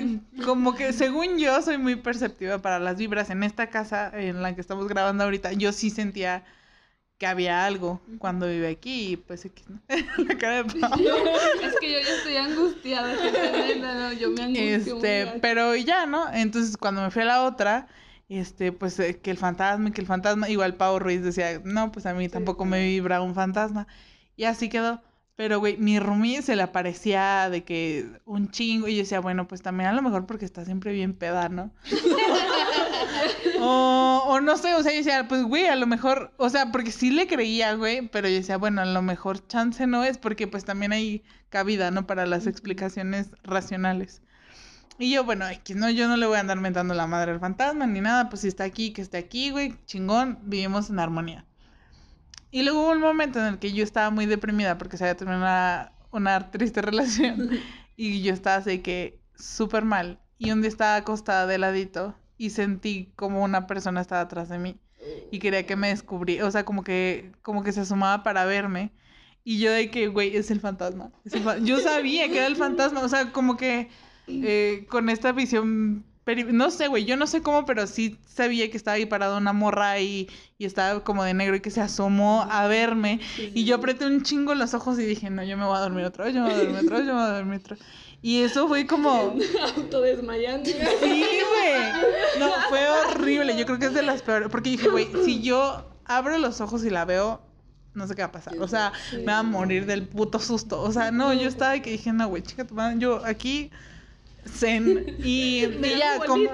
[0.44, 3.30] como que según yo soy muy perceptiva para las vibras.
[3.30, 6.44] En esta casa en la que estamos grabando ahorita, yo sí sentía
[7.18, 9.80] que había algo cuando vive aquí y pues X, ¿no?
[10.24, 10.92] la cara de Pau.
[11.62, 13.14] Es que yo ya estoy angustiada.
[13.80, 14.96] no, yo me angustio.
[14.96, 16.32] Este, pero ya, ¿no?
[16.32, 17.88] Entonces cuando me fui a la otra,
[18.28, 22.06] este, pues eh, que el fantasma, que el fantasma, igual Pau Ruiz decía, no, pues
[22.06, 23.86] a mí tampoco me vibra un fantasma.
[24.36, 25.00] Y así quedó.
[25.36, 28.88] Pero, güey, mi roomie se le aparecía de que un chingo.
[28.88, 31.70] Y yo decía, bueno, pues también a lo mejor porque está siempre bien peda, ¿no?
[33.60, 36.72] o, o no sé, o sea, yo decía, pues, güey, a lo mejor, o sea,
[36.72, 40.18] porque sí le creía, güey, pero yo decía, bueno, a lo mejor chance no es
[40.18, 42.06] porque pues también hay cabida, ¿no?
[42.06, 44.22] Para las explicaciones racionales.
[44.98, 47.40] Y yo, bueno, X, no, yo no le voy a andar mentando la madre al
[47.40, 51.44] fantasma ni nada, pues si está aquí, que esté aquí, güey, chingón, vivimos en armonía.
[52.50, 55.16] Y luego hubo un momento en el que yo estaba muy deprimida porque se había
[55.16, 57.50] terminado una, una triste relación
[57.96, 60.20] y yo estaba así que súper mal.
[60.38, 64.58] Y un día estaba acostada de ladito y sentí como una persona estaba atrás de
[64.58, 64.76] mí
[65.30, 68.92] y quería que me descubriera, o sea, como que, como que se asomaba para verme.
[69.44, 71.12] Y yo de que, güey, es el fantasma.
[71.62, 73.88] Yo sabía que era el fantasma, o sea, como que
[74.26, 76.04] eh, con esta visión,
[76.52, 79.52] no sé, güey, yo no sé cómo, pero sí sabía que estaba ahí parada una
[79.52, 83.20] morra y, y estaba como de negro y que se asomó a verme.
[83.54, 86.04] Y yo apreté un chingo los ojos y dije, no, yo me voy a dormir
[86.06, 87.76] otra vez, yo me voy a dormir otra vez, yo me voy a dormir otra
[87.76, 87.86] vez.
[88.22, 89.36] Y eso fue como...
[89.76, 90.68] Autodesmayando.
[90.68, 92.38] Sí, güey.
[92.38, 93.56] No, fue horrible.
[93.56, 94.48] Yo creo que es de las peores.
[94.50, 97.40] Porque dije, güey, si yo abro los ojos y la veo,
[97.94, 98.58] no sé qué va a pasar.
[98.58, 100.80] O sea, me va a morir del puto susto.
[100.80, 103.70] O sea, no, yo estaba y que dije, no, güey, chica, tu madre, yo aquí.
[104.48, 105.16] Zen.
[105.18, 106.50] Y, y ya, como,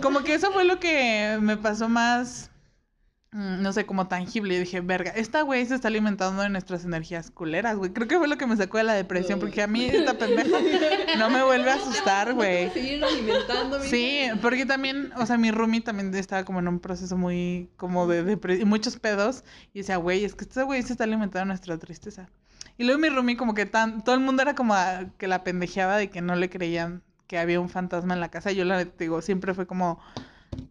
[0.00, 2.50] como que eso fue lo que me pasó más.
[3.32, 4.54] Mm, No sé, como tangible.
[4.54, 7.92] Y dije, verga, esta güey se está alimentando de nuestras energías culeras, güey.
[7.92, 10.56] Creo que fue lo que me sacó de la depresión, porque a mí esta pendeja
[11.18, 12.70] no me vuelve a asustar, güey.
[13.90, 18.06] Sí, porque también, o sea, mi roomie también estaba como en un proceso muy, como
[18.06, 21.40] de depresión, y muchos pedos, y decía, güey, es que este güey se está alimentando
[21.40, 22.28] de nuestra tristeza.
[22.76, 25.42] Y luego mi roomie como que tan, todo el mundo era como a- que la
[25.42, 28.52] pendejeaba de que no le creían que había un fantasma en la casa.
[28.52, 30.00] Yo la digo, siempre fue como,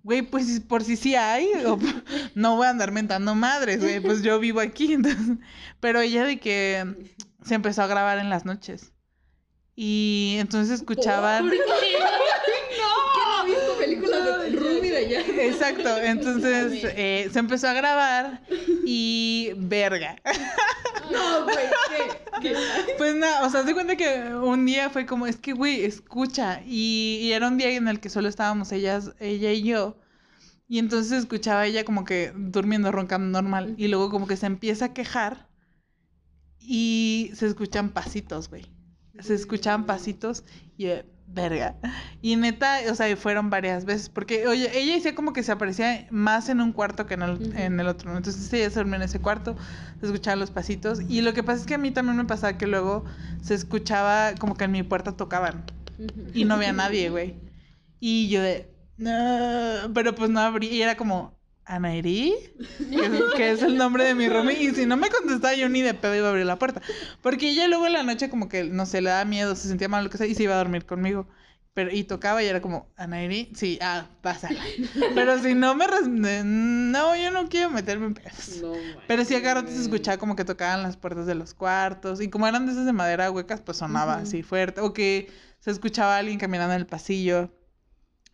[0.03, 1.49] güey, pues por si sí hay,
[2.35, 5.37] no voy a andar mentando madres, güey, pues yo vivo aquí, entonces.
[5.79, 7.11] Pero ella de que
[7.43, 8.93] se empezó a grabar en las noches.
[9.75, 11.47] Y entonces escuchaban...
[11.47, 15.23] no he visto películas de Ruby de allá?
[15.57, 18.41] Exacto, entonces eh, se empezó a grabar
[18.85, 20.15] y verga.
[21.11, 21.55] No, güey,
[21.89, 22.41] ¿qué?
[22.41, 22.55] ¿Qué?
[22.97, 26.61] Pues nada, o sea, se cuenta que un día fue como, es que, güey, escucha.
[26.65, 29.97] Y, y era un día en el que solo estábamos ellas, ella y yo.
[30.67, 33.73] Y entonces escuchaba ella como que durmiendo, roncando normal.
[33.77, 35.47] Y luego como que se empieza a quejar
[36.59, 38.65] y se escuchan pasitos, güey.
[39.19, 40.43] Se escuchaban pasitos
[40.77, 41.75] y eh, verga.
[42.21, 44.09] Y neta, o sea, fueron varias veces.
[44.09, 47.57] Porque, oye, ella decía como que se aparecía más en un cuarto que en el,
[47.57, 48.15] en el otro.
[48.15, 49.55] Entonces ella se dormía en ese cuarto,
[49.99, 51.01] se escuchaban los pasitos.
[51.07, 53.05] Y lo que pasa es que a mí también me pasaba que luego
[53.41, 55.63] se escuchaba como que en mi puerta tocaban.
[56.33, 57.35] Y no había nadie, güey.
[57.99, 60.67] Y yo de, no, pero pues no abrí.
[60.67, 61.36] Y era como,
[61.67, 62.33] Anairi,
[63.35, 64.61] que, es- el nombre de mi roomie.
[64.63, 66.81] Y si no me contestaba, yo ni de pedo iba a abrir la puerta.
[67.21, 69.89] Porque ella luego en la noche como que, no sé, le daba miedo, se sentía
[69.89, 71.27] mal, lo que sea, y se iba a dormir conmigo.
[71.73, 74.59] Pero, y tocaba y era como, Anairi, sí, ah, pásala.
[75.13, 75.85] Pero si no me...
[75.85, 78.61] res- No, yo no quiero meterme en pedos.
[78.63, 78.73] No,
[79.07, 82.19] Pero sí, acá rato se escuchaba como que tocaban las puertas de los cuartos.
[82.21, 84.81] Y como eran de esas de madera huecas, pues sonaba así fuerte.
[84.81, 87.51] O que se escuchaba a alguien caminando en el pasillo.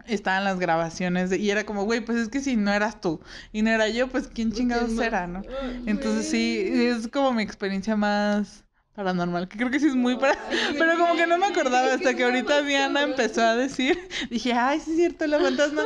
[0.06, 1.30] Estaban las grabaciones.
[1.30, 3.88] de- y era como, güey, pues es que si no eras tú y no era
[3.90, 5.46] yo, pues quién chingados era, ¿no?
[5.86, 9.48] Entonces sí, es como mi experiencia más paranormal.
[9.48, 10.38] Que creo que sí es muy para...
[10.78, 13.98] Pero como que no me acordaba hasta que ahorita Diana empezó a decir.
[14.30, 15.84] Dije, ay, sí es cierto, la fantasma.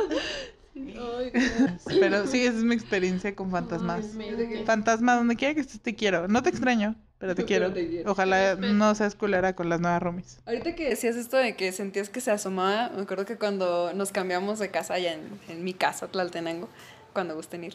[1.98, 4.20] Pero sí, esa es mi experiencia con fantasmas.
[4.64, 6.28] Fantasma, donde quiera que estés, te quiero.
[6.28, 7.72] No te extraño, pero te quiero.
[7.72, 8.10] te quiero.
[8.12, 10.38] Ojalá no seas culera con las nuevas roomies.
[10.46, 14.12] Ahorita que decías esto de que sentías que se asomaba, me acuerdo que cuando nos
[14.12, 16.68] cambiamos de casa allá en, en mi casa, Tlaltenango,
[17.12, 17.74] cuando gusten ir,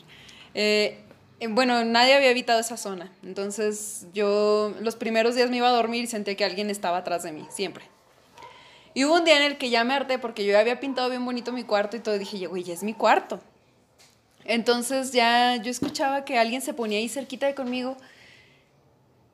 [0.54, 1.00] eh,
[1.50, 3.12] bueno, nadie había habitado esa zona.
[3.24, 7.24] Entonces yo los primeros días me iba a dormir y sentía que alguien estaba atrás
[7.24, 7.86] de mí, siempre.
[8.94, 11.10] Y hubo un día en el que ya me harté porque yo ya había pintado
[11.10, 12.16] bien bonito mi cuarto y todo.
[12.16, 13.40] y dije, güey, ya es mi cuarto.
[14.46, 17.98] Entonces ya yo escuchaba que alguien se ponía ahí cerquita de conmigo.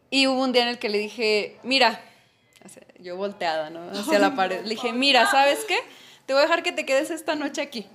[0.09, 2.01] Y hubo un día en el que le dije, mira,
[2.99, 3.91] yo volteada, ¿no?
[3.91, 4.63] Hacia la pared.
[4.63, 5.77] Le dije, mira, ¿sabes qué?
[6.25, 7.87] Te voy a dejar que te quedes esta noche aquí.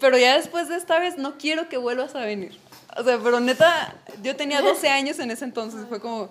[0.00, 2.58] Pero ya después de esta vez no quiero que vuelvas a venir.
[2.96, 5.86] O sea, pero neta, yo tenía 12 años en ese entonces.
[5.88, 6.30] Fue como,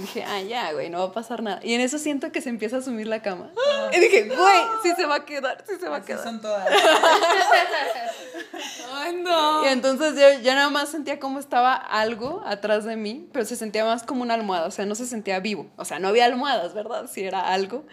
[0.00, 1.60] dije, ah, ya, güey, no va a pasar nada.
[1.62, 3.50] Y en eso siento que se empieza a sumir la cama.
[3.92, 6.40] Y dije, güey, sí se va a quedar, sí se va a quedar.
[6.40, 6.68] todas.
[8.92, 9.64] Ay, no.
[9.64, 13.56] Y entonces yo ya nada más sentía como estaba algo atrás de mí, pero se
[13.56, 15.66] sentía más como una almohada, o sea, no se sentía vivo.
[15.76, 17.08] O sea, no había almohadas, ¿verdad?
[17.10, 17.84] Sí era algo,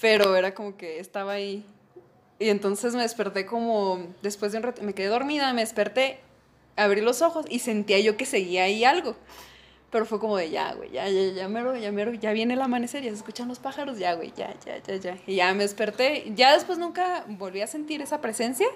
[0.00, 1.64] pero era como que estaba ahí.
[2.38, 6.18] Y entonces me desperté como, después de un rato, me quedé dormida, me desperté,
[6.76, 9.16] abrí los ojos y sentía yo que seguía ahí algo.
[9.92, 12.62] Pero fue como de ya, güey, ya, ya, ya, mero, ya, mero, ya viene el
[12.62, 15.18] amanecer, ya se escuchan los pájaros, ya, güey, ya, ya, ya, ya.
[15.26, 16.32] Y ya me desperté.
[16.34, 18.66] Ya después nunca volví a sentir esa presencia,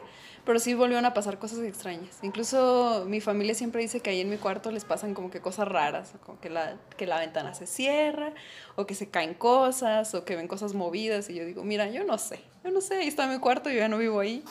[0.45, 2.19] pero sí volvieron a pasar cosas extrañas.
[2.23, 5.67] Incluso mi familia siempre dice que ahí en mi cuarto les pasan como que cosas
[5.67, 8.35] raras, como que la, que la ventana se cierra,
[8.75, 11.31] o que se caen cosas, o que ven cosas movidas.
[11.31, 13.79] Y yo digo, mira, yo no sé, yo no sé, ahí está mi cuarto, yo
[13.79, 14.45] ya no vivo ahí.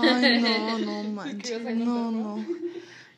[0.00, 1.60] Ay, no, no manches.
[1.76, 2.46] No, no.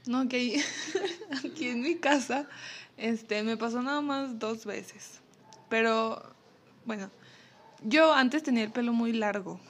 [0.06, 0.62] No, que ahí-
[1.46, 2.46] aquí en mi casa,
[2.96, 5.20] este, me pasó nada más dos veces.
[5.68, 6.22] Pero,
[6.84, 7.10] bueno,
[7.82, 9.60] yo antes tenía el pelo muy largo.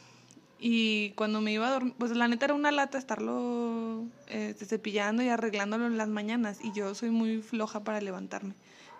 [0.58, 5.22] Y cuando me iba a dormir, pues la neta era una lata estarlo este, cepillando
[5.22, 6.58] y arreglándolo en las mañanas.
[6.62, 8.54] Y yo soy muy floja para levantarme.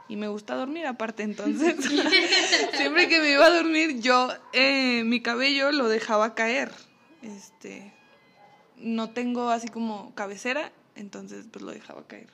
[0.07, 1.77] Y me gusta dormir aparte, entonces
[2.75, 6.71] siempre que me iba a dormir yo eh, mi cabello lo dejaba caer.
[7.23, 7.95] Este,
[8.77, 12.29] no tengo así como cabecera, entonces pues lo dejaba caer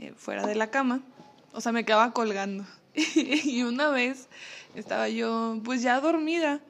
[0.00, 1.02] eh, fuera de la cama.
[1.52, 2.64] O sea, me quedaba colgando.
[2.94, 4.28] y una vez
[4.74, 6.60] estaba yo pues ya dormida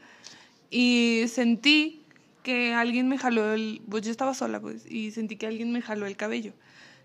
[0.71, 2.03] y sentí
[2.43, 5.83] que alguien me jaló el, pues yo estaba sola pues, y sentí que alguien me
[5.83, 6.53] jaló el cabello.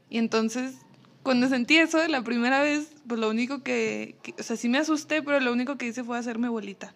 [0.09, 0.75] Y entonces,
[1.23, 4.77] cuando sentí eso la primera vez, pues lo único que, que- o sea, sí me
[4.77, 6.93] asusté, pero lo único que hice fue hacerme bolita.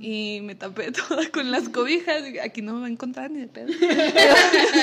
[0.00, 2.22] Y me tapé toda con las cobijas.
[2.42, 3.68] Aquí no me va a encontrar ni de pedo.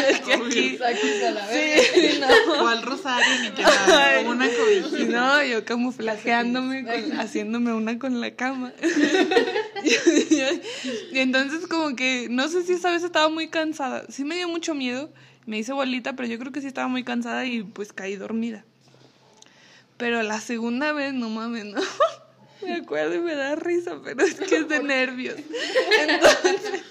[0.10, 0.77] Es que aquí.
[1.51, 2.63] Sí, no.
[2.63, 5.12] O al rosario ni que nada, como una cobijita.
[5.12, 8.71] No, yo camuflajeándome, con- haciéndome una con la cama.
[11.12, 14.05] y entonces como que, no sé si esa vez estaba muy cansada.
[14.10, 15.12] Sí me dio mucho miedo,
[15.45, 18.65] me hice bolita, pero yo creo que sí estaba muy cansada y pues caí dormida.
[19.97, 21.81] Pero la segunda vez, no mames, no.
[22.61, 25.35] Me acuerdo y me da risa, pero es que es de nervios.
[25.99, 26.83] Entonces,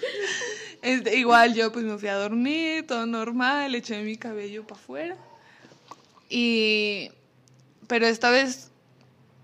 [0.82, 5.16] este, igual yo pues me fui a dormir, todo normal, eché mi cabello para afuera.
[6.28, 7.10] Y
[7.86, 8.70] pero esta vez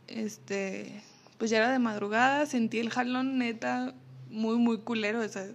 [0.09, 1.03] este
[1.39, 3.95] pues ya era de madrugada, sentí el jalón neta
[4.29, 5.47] muy muy culero, o sea,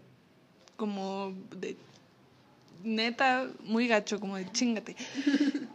[0.76, 1.78] como de
[2.86, 4.96] neta muy gacho, como de chingate.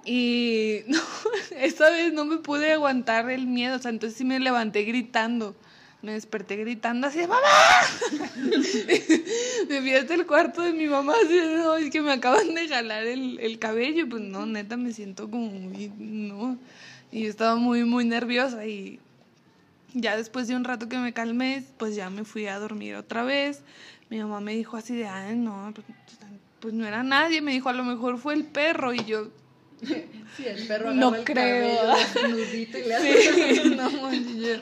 [0.05, 1.01] Y no,
[1.57, 5.55] esta vez no me pude aguantar el miedo, o sea, entonces sí me levanté gritando.
[6.03, 7.41] me desperté gritando así, ¡mamá!
[9.69, 12.69] me fui hasta el cuarto de mi mamá, así, no, es que me acaban de
[12.69, 16.57] jalar el, el cabello, pues no, neta, me siento como muy, no,
[17.13, 19.01] y yo estaba muy, muy nerviosa y
[19.95, 23.25] ya después de un rato que me calmé, pues ya me fui a dormir otra
[23.25, 23.63] vez.
[24.09, 25.73] Mi mamá me dijo así de, ay, no,
[26.61, 29.29] pues, no era nadie, me dijo, a lo mejor fue el perro, y yo,
[30.37, 31.77] Sí, el perro No el creo.
[31.79, 33.63] cabello y le hace...
[33.63, 34.53] Sí, no, y yo,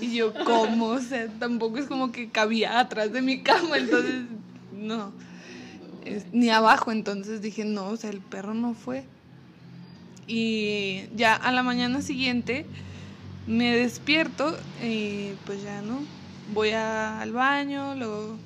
[0.00, 0.86] y yo, ¿cómo?
[0.88, 4.24] O sea, tampoco es como que cabía atrás de mi cama, entonces,
[4.72, 5.12] no.
[6.04, 9.04] Es- ni abajo, entonces dije, no, o sea, el perro no fue.
[10.28, 12.66] Y ya a la mañana siguiente
[13.46, 16.00] me despierto y pues ya, ¿no?
[16.52, 18.36] Voy a- al baño, luego...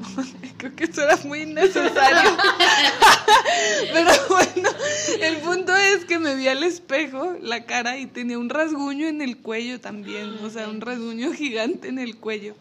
[0.56, 2.30] Creo que eso era muy innecesario.
[3.92, 4.68] Pero bueno,
[5.20, 9.22] el punto es que me vi al espejo la cara y tenía un rasguño en
[9.22, 12.54] el cuello también, o sea, un rasguño gigante en el cuello.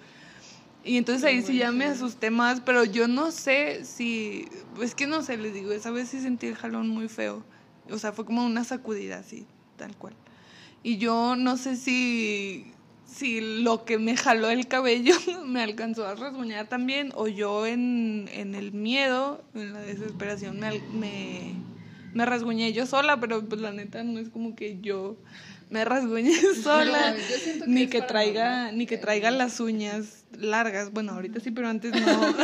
[0.84, 4.47] Y entonces ahí sí ya me asusté más, pero yo no sé si,
[4.82, 7.43] es que no sé, les digo, esa vez sí sentí el jalón muy feo.
[7.91, 9.45] O sea, fue como una sacudida así,
[9.78, 10.15] tal cual.
[10.82, 12.71] Y yo no sé si,
[13.12, 18.30] si lo que me jaló el cabello me alcanzó a rasguñar también, o yo en,
[18.34, 21.54] en el miedo, en la desesperación, me, me,
[22.13, 25.17] me rasguñé yo sola, pero pues la neta no es como que yo
[25.69, 30.91] me rasguñé sola, No, que ni que traiga, ni que traiga las uñas largas.
[30.91, 32.36] Bueno, ahorita sí, pero antes no,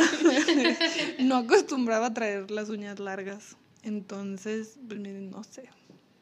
[1.20, 3.56] no acostumbraba a traer las uñas largas.
[3.82, 5.68] Entonces, pues miren, no sé.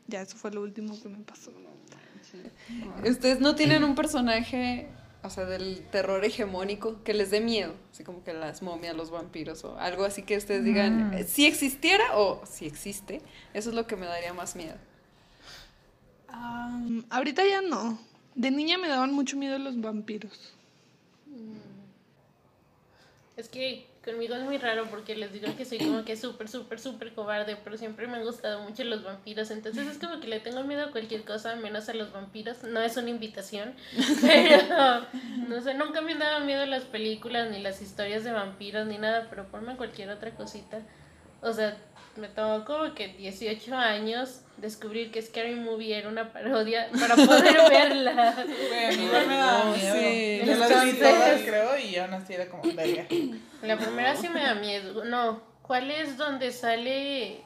[0.07, 1.50] Ya eso fue lo último que me pasó.
[3.09, 4.88] ¿Ustedes no tienen un personaje,
[5.23, 7.75] o sea, del terror hegemónico que les dé miedo?
[7.92, 11.25] Así como que las momias, los vampiros o algo así que ustedes digan, Mm.
[11.27, 13.20] si existiera o si existe,
[13.53, 14.77] eso es lo que me daría más miedo.
[17.11, 17.99] Ahorita ya no.
[18.35, 20.53] De niña me daban mucho miedo los vampiros.
[23.37, 26.78] Es que conmigo es muy raro porque les digo que soy como que súper, súper,
[26.78, 29.50] súper cobarde, pero siempre me han gustado mucho los vampiros.
[29.50, 32.62] Entonces es como que le tengo miedo a cualquier cosa menos a los vampiros.
[32.64, 33.74] No es una invitación,
[34.20, 35.06] pero
[35.48, 38.98] no sé, nunca me han dado miedo las películas, ni las historias de vampiros, ni
[38.98, 40.80] nada, pero ponme cualquier otra cosita.
[41.40, 41.76] O sea,
[42.16, 47.57] me tomó como que 18 años descubrir que Scary Movie era una parodia para poder
[47.70, 48.35] verla.
[48.44, 49.96] Güey, a mí igual me daba No, miedo.
[49.96, 50.40] sí.
[50.46, 53.07] Yo las vi todas, creo, y aún así era como, verga.
[53.62, 55.05] La primera sí me da miedo.
[55.05, 57.42] No, ¿cuál es donde sale?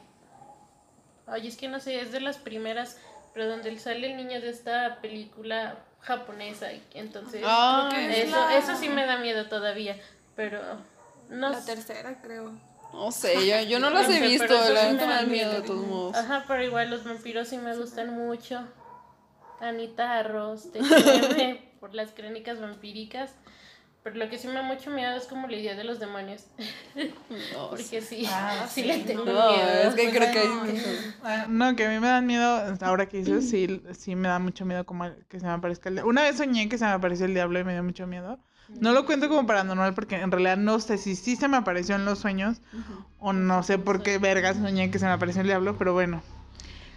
[1.26, 2.98] Ay, es que no sé, es de las primeras,
[3.34, 6.68] pero donde sale el niño de esta película japonesa.
[6.94, 9.96] Entonces, Ah, creo que es eso, la- eso sí me da miedo todavía,
[10.36, 10.60] pero
[11.28, 12.52] no La tercera, creo.
[12.92, 15.52] No sé, yo, yo no las he visto, la neta me me da dan miedo
[15.52, 16.16] de todos modos.
[16.16, 18.60] Ajá, pero igual los vampiros sí me gustan mucho.
[19.60, 23.32] Anita Arroz, TGM, por las crónicas vampíricas.
[24.04, 26.46] Pero lo que sí me da mucho miedo es como la idea de los demonios.
[27.52, 29.68] No, Porque sí, Ah, sí, sí, le tengo No, miedo.
[29.88, 30.82] es que creo que no, hay...
[31.24, 34.38] Ah, No, que a mí me dan miedo, ahora que dices, sí, sí me da
[34.38, 36.10] mucho miedo como que se me aparezca el diablo.
[36.10, 38.38] Una vez soñé que se me apareció el diablo y me dio mucho miedo.
[38.80, 41.94] No lo cuento como paranormal porque en realidad no sé si sí se me apareció
[41.96, 42.60] en los sueños
[43.18, 46.22] o no sé por qué vergas soñé que se me apareció el diablo, pero bueno.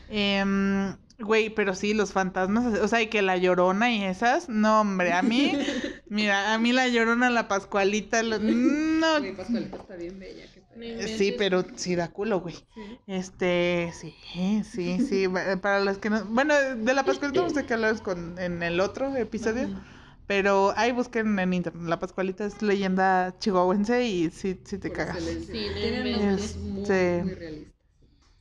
[0.10, 4.82] Em, güey, pero sí, los fantasmas, o sea, y que la llorona y esas, no,
[4.82, 5.54] hombre, a mí,
[6.10, 10.46] mira, a mí la llorona, la pascualita, lo- no, Mi Pascualita está bien bella.
[10.76, 11.16] No Eh.
[11.18, 12.56] Sí, pero sí da culo, güey.
[13.08, 14.16] Este, sí,
[14.64, 15.28] sí, sí.
[15.62, 16.26] Para los que no.
[16.26, 19.70] Bueno, de la Pascualita no sé qué hablas con, en el otro episodio.
[20.32, 21.84] Pero ahí busquen en internet.
[21.89, 25.17] La Pascualita es leyenda chihuahuense y sí, sí te Por cagas.
[25.17, 25.54] excelencia.
[25.54, 27.74] Sí, muy, Este- muy realistas.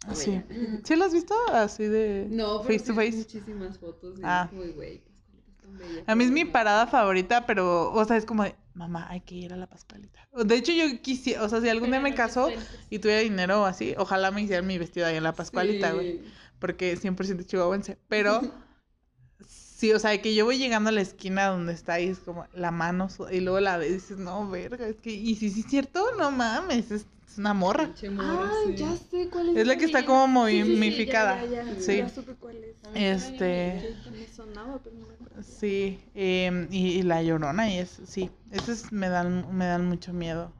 [0.02, 0.30] Está Sí.
[0.30, 0.80] bella.
[0.84, 1.34] ¿Sí lo has visto?
[1.52, 3.16] Así de No, pero face to sí, face.
[3.18, 4.46] muchísimas fotos y Ah.
[4.48, 5.02] es muy güey.
[5.80, 6.04] Es.
[6.06, 9.34] A mí es mi parada favorita, pero, o sea, es como de, mamá, hay que
[9.34, 10.28] ir a la Pascualita.
[10.44, 12.50] De hecho, yo quisiera, o sea, si algún día me caso
[12.88, 16.18] y tuviera dinero o así, ojalá me hicieran mi vestido ahí en la Pascualita, güey.
[16.18, 16.24] Sí.
[16.60, 18.40] porque 100% chihuahuense, pero
[19.80, 22.46] sí, o sea, que yo voy llegando a la esquina donde está ahí, es como
[22.52, 25.60] la mano, y luego la ves y dices, no, verga, es que, y si sí
[25.60, 27.86] es cierto, no mames, es, es una morra.
[27.86, 28.74] Pinche morra, Ah, sí.
[28.76, 29.56] ya sé cuál es.
[29.56, 31.44] Es la que está como sí, sí, sí, momificada.
[31.44, 31.96] ya, ya, ya, Sí.
[31.96, 32.76] Ya supe cuál es.
[32.94, 35.42] Este, Sí, Me sonaba, pero no me acuerdo.
[35.42, 40.12] sí, em, y, y la llorona, y es, sí, esos me dan, me dan mucho
[40.12, 40.52] miedo.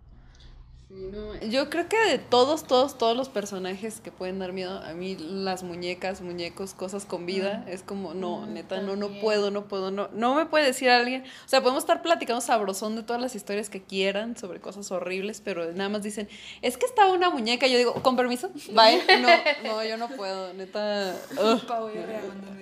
[0.90, 1.36] Sí, no.
[1.46, 5.16] Yo creo que de todos, todos, todos los personajes que pueden dar miedo, a mí
[5.16, 9.92] las muñecas, muñecos, cosas con vida, es como, no, neta, no, no puedo, no puedo,
[9.92, 13.36] no, no me puede decir alguien, o sea, podemos estar platicando sabrosón de todas las
[13.36, 16.28] historias que quieran sobre cosas horribles, pero nada más dicen,
[16.60, 19.28] es que estaba una muñeca, yo digo, con permiso, bye, no,
[19.62, 21.14] no, yo no puedo, neta.
[21.68, 22.00] Pau el.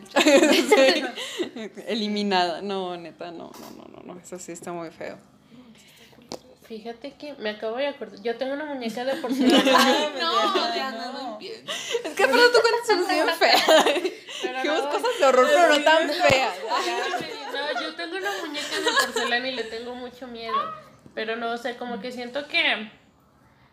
[0.19, 1.05] Sí.
[1.87, 5.17] eliminada, no, neta, no, no, no, no, no, eso sí está muy feo.
[6.69, 8.21] Fíjate que me acabo de acordar.
[8.21, 9.63] Yo tengo una muñeca de porcelana.
[10.21, 11.65] No, ya no bien.
[11.67, 13.87] Es que pero tú cuentas unas bien feas,
[14.43, 16.55] dijimos no, cosas de horror, pero no tan feas.
[17.53, 20.55] No, yo tengo una muñeca de porcelana y le tengo mucho miedo.
[21.15, 22.91] Pero no, o sea, como que siento que.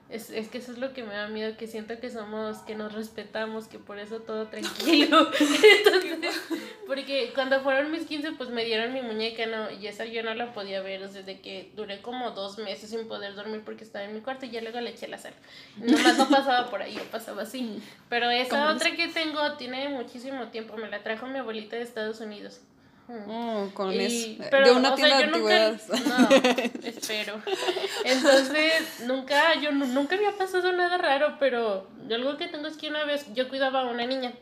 [0.08, 2.76] Es, es que eso es lo que me da miedo, que siento que somos, que
[2.76, 5.32] nos respetamos, que por eso todo tranquilo.
[5.40, 6.42] Entonces,
[6.86, 9.72] porque cuando fueron mis 15, pues me dieron mi muñeca, ¿no?
[9.72, 12.92] Y esa yo no la podía ver, o sea, de que duré como dos meses
[12.92, 15.34] sin poder dormir porque estaba en mi cuarto y ya luego le eché la sal.
[15.78, 17.82] Nomás no pasaba por ahí, yo pasaba así.
[18.08, 22.20] Pero esa otra que tengo tiene muchísimo tiempo, me la trajo mi abuelita de Estados
[22.20, 22.62] Unidos.
[23.08, 24.44] Oh, con Y- eso.
[24.50, 25.88] pero, de una o sea, tienda de nunca- antigüedades.
[26.82, 27.42] No, espero.
[28.06, 32.78] Entonces, nunca, yo nu- nunca había pasado nada raro, pero yo algo que tengo es
[32.78, 34.34] que una vez yo cuidaba a una niña.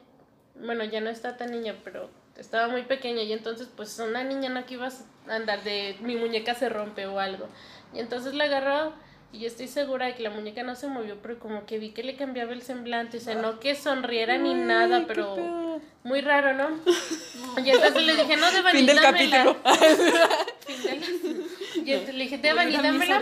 [0.56, 4.50] Bueno, ya no está tan niña, pero estaba muy pequeña y entonces pues una niña
[4.50, 7.48] no que ibas a andar de mi muñeca se rompe o algo.
[7.94, 8.94] Y entonces la agarró
[9.34, 11.90] y yo estoy segura de que la muñeca no se movió, pero como que vi
[11.90, 16.54] que le cambiaba el semblante, o sea, no que sonriera ni nada, pero muy raro,
[16.54, 16.70] ¿no?
[17.64, 19.44] Y entonces le dije, no, Devani, Fin del dámela".
[19.44, 19.58] capítulo.
[20.68, 21.44] Fin del-
[21.86, 23.22] Y entonces le dije, Devani, dámela.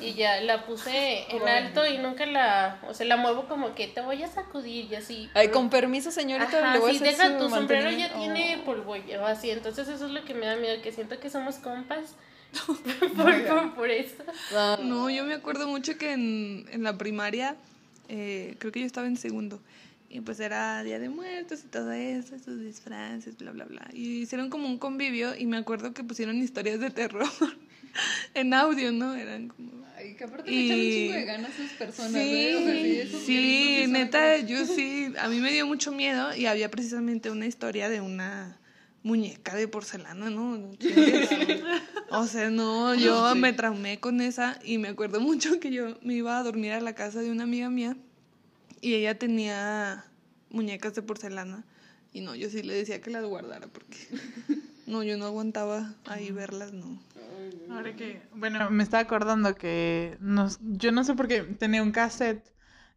[0.00, 3.86] Y ya la puse en alto y nunca la, o sea, la muevo como que
[3.88, 5.30] te voy a sacudir y así.
[5.34, 8.08] Ay, con permiso, señorita, Ajá, le voy sí, a hacer deja su tu sombrero ya
[8.08, 8.18] mantenimiento.
[8.42, 8.64] tiene Oh.
[8.64, 8.94] polvo
[9.26, 12.14] así, entonces eso es lo que me da miedo, que siento que somos compas
[13.16, 14.22] por, por, por eso.
[14.82, 17.56] No, yo me acuerdo mucho que en, en la primaria,
[18.08, 19.60] eh, creo que yo estaba en segundo,
[20.08, 23.88] y pues era Día de Muertos y todo eso, sus disfraces, bla, bla, bla.
[23.92, 27.26] Y hicieron como un convivio y me acuerdo que pusieron historias de terror
[28.34, 29.14] en audio, ¿no?
[29.14, 29.84] Eran como...
[29.96, 32.56] Ay, que aparte le echan un chingo de ganas a esas personas, Sí, ¿eh?
[32.56, 36.46] O sea, sí, esos sí, neta, yo sí, a mí me dio mucho miedo y
[36.46, 38.58] había precisamente una historia de una
[39.06, 40.72] muñeca de porcelana, ¿no?
[42.10, 46.14] O sea, no, yo me traumé con esa y me acuerdo mucho que yo me
[46.14, 47.96] iba a dormir a la casa de una amiga mía
[48.80, 50.04] y ella tenía
[50.50, 51.64] muñecas de porcelana
[52.12, 53.96] y no, yo sí le decía que las guardara porque
[54.86, 57.00] no, yo no aguantaba ahí verlas, no.
[57.70, 61.92] Ahora que, bueno, me estaba acordando que nos, yo no sé por qué tenía un
[61.92, 62.44] cassette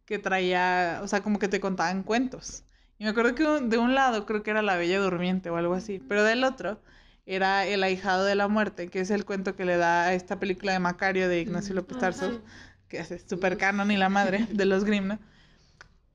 [0.06, 2.64] que traía, o sea, como que te contaban cuentos.
[3.00, 5.56] Y me acuerdo que un- de un lado creo que era La Bella Durmiente o
[5.56, 6.80] algo así, pero del otro
[7.24, 10.38] era El ahijado de la muerte, que es el cuento que le da a esta
[10.38, 12.42] película de Macario de Ignacio López Tarso,
[12.88, 15.18] que es super canon y la madre de los Grimm, ¿no?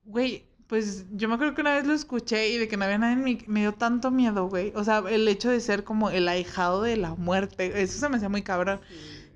[0.03, 2.99] Güey, pues yo me acuerdo que una vez lo escuché y de que no había
[2.99, 4.71] nadie mi- me dio tanto miedo, güey.
[4.75, 8.17] O sea, el hecho de ser como el ahijado de la muerte, eso se me
[8.17, 8.79] hacía muy cabrón.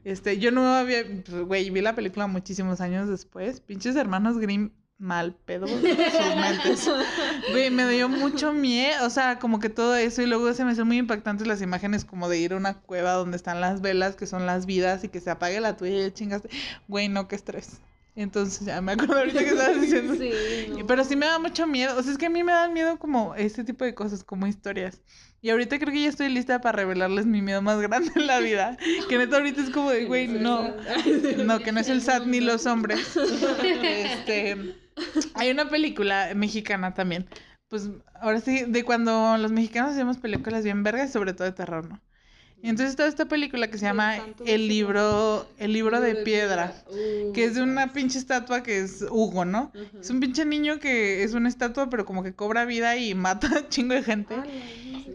[0.03, 3.59] Este, yo no había, pues, güey, vi la película muchísimos años después.
[3.61, 4.69] Pinches hermanos Grimm
[4.99, 6.89] mal pedo sus mentes.
[7.51, 10.71] Güey, me dio mucho miedo, o sea, como que todo eso y luego se me
[10.71, 14.15] hacen muy impactantes las imágenes como de ir a una cueva donde están las velas,
[14.15, 16.49] que son las vidas y que se apague la tuya y chingaste.
[16.87, 17.79] Güey, no, qué estrés.
[18.15, 20.15] Entonces ya me acuerdo ahorita que estabas diciendo.
[20.15, 20.31] Sí,
[20.77, 20.85] no.
[20.85, 21.97] Pero sí me da mucho miedo.
[21.97, 24.45] O sea, es que a mí me dan miedo como este tipo de cosas, como
[24.45, 25.01] historias.
[25.41, 28.39] Y ahorita creo que ya estoy lista para revelarles mi miedo más grande en la
[28.39, 28.77] vida.
[29.07, 30.75] Que neta ahorita es como de, güey, no.
[31.45, 33.15] No, que no es el SAT ni los hombres.
[33.63, 34.57] Este,
[35.33, 37.27] hay una película mexicana también.
[37.67, 41.87] Pues ahora sí, de cuando los mexicanos hacemos películas bien vergas, sobre todo de terror,
[41.87, 42.01] ¿no?
[42.61, 46.73] Y entonces está esta película que se llama El libro, El libro de piedra.
[46.87, 49.71] Uh, Que es de una pinche estatua que es Hugo, ¿no?
[49.97, 53.47] Es un pinche niño que es una estatua, pero como que cobra vida y mata
[53.59, 54.35] a chingo de gente.
[54.35, 54.43] Ah,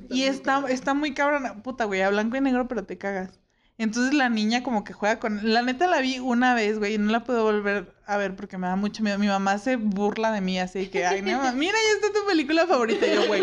[0.08, 3.38] Y está, está muy cabrona, puta, güey, a blanco y negro, pero te cagas.
[3.76, 5.40] Entonces la niña como que juega con...
[5.52, 8.56] La neta la vi una vez, güey, y no la puedo volver a ver porque
[8.56, 9.18] me da mucho miedo.
[9.18, 12.66] Mi mamá se burla de mí, así que, ay, no, mira, ya está tu película
[12.68, 13.04] favorita.
[13.04, 13.42] Y yo, güey,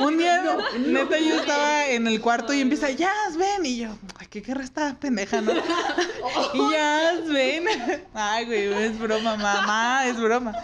[0.00, 0.42] un día,
[0.78, 3.66] neta, yo estaba en el cuarto y empieza, ya, ven.
[3.66, 5.52] Y yo, ay, ¿qué querrá esta pendeja, no?
[6.54, 7.64] y ya, ven.
[8.14, 10.54] Ay, güey, es broma, mamá, es broma.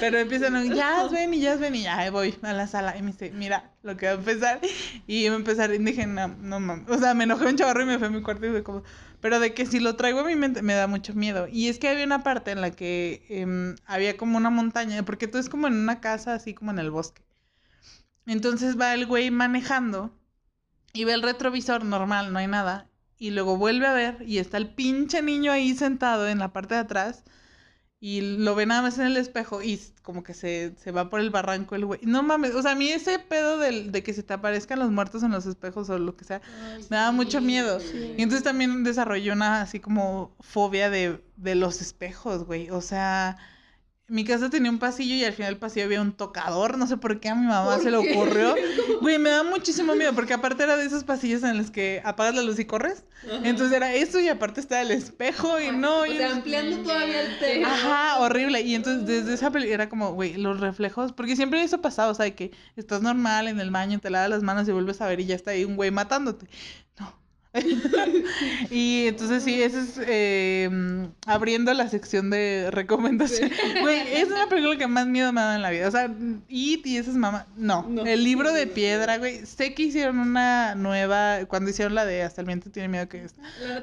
[0.00, 3.02] Pero empiezan, ya ven y ya ven y ya ahí voy a la sala y
[3.02, 4.60] me dice, mira lo que va a empezar.
[5.06, 6.88] Y iba a empezar y dije, no, no mames.
[6.88, 8.82] O sea, me enojé un chavarro y me fui a mi cuarto y fue como,
[9.20, 11.48] pero de que si lo traigo a mi mente me da mucho miedo.
[11.50, 15.28] Y es que había una parte en la que em, había como una montaña, porque
[15.28, 17.22] todo es como en una casa, así como en el bosque.
[18.26, 20.12] Entonces va el güey manejando
[20.92, 22.88] y ve el retrovisor normal, no hay nada.
[23.18, 26.74] y luego vuelve a ver y está el pinche niño ahí sentado en la parte
[26.74, 27.24] de atrás
[28.00, 31.20] y lo ve nada más en el espejo y como que se, se va por
[31.20, 32.00] el barranco el güey.
[32.02, 34.90] No mames, o sea, a mí ese pedo del, de que se te aparezcan los
[34.90, 36.42] muertos en los espejos o lo que sea,
[36.90, 37.78] me da mucho miedo.
[38.16, 42.68] Y entonces también desarrollé una así como fobia de, de los espejos, güey.
[42.70, 43.38] O sea,
[44.06, 46.76] mi casa tenía un pasillo y al final del pasillo había un tocador.
[46.76, 48.54] No sé por qué a mi mamá se le ocurrió.
[49.00, 52.34] Güey, me da muchísimo miedo porque aparte era de esos pasillos en los que apagas
[52.34, 53.04] la luz y corres.
[53.42, 56.00] Entonces era eso y aparte está el espejo y no.
[56.00, 57.72] O y- sea, ampliando todavía el tema.
[57.74, 58.60] Ajá, horrible.
[58.62, 62.14] Y entonces desde esa película era como, güey, los reflejos, porque siempre eso pasaba, o
[62.14, 65.06] sea, de que estás normal en el baño, te lavas las manos y vuelves a
[65.06, 66.46] ver y ya está ahí un güey matándote.
[66.98, 67.14] No.
[68.70, 73.56] y entonces sí, ese es eh, abriendo la sección de recomendaciones.
[73.80, 75.86] Güey, es una película que más miedo me ha dado en la vida.
[75.86, 76.12] O sea,
[76.48, 77.46] It y esas mamás.
[77.56, 77.86] No.
[77.88, 78.04] No.
[78.04, 79.46] El libro de piedra, güey.
[79.46, 83.24] Sé que hicieron una nueva, cuando hicieron la de Hasta el viento tiene miedo que
[83.24, 83.34] es.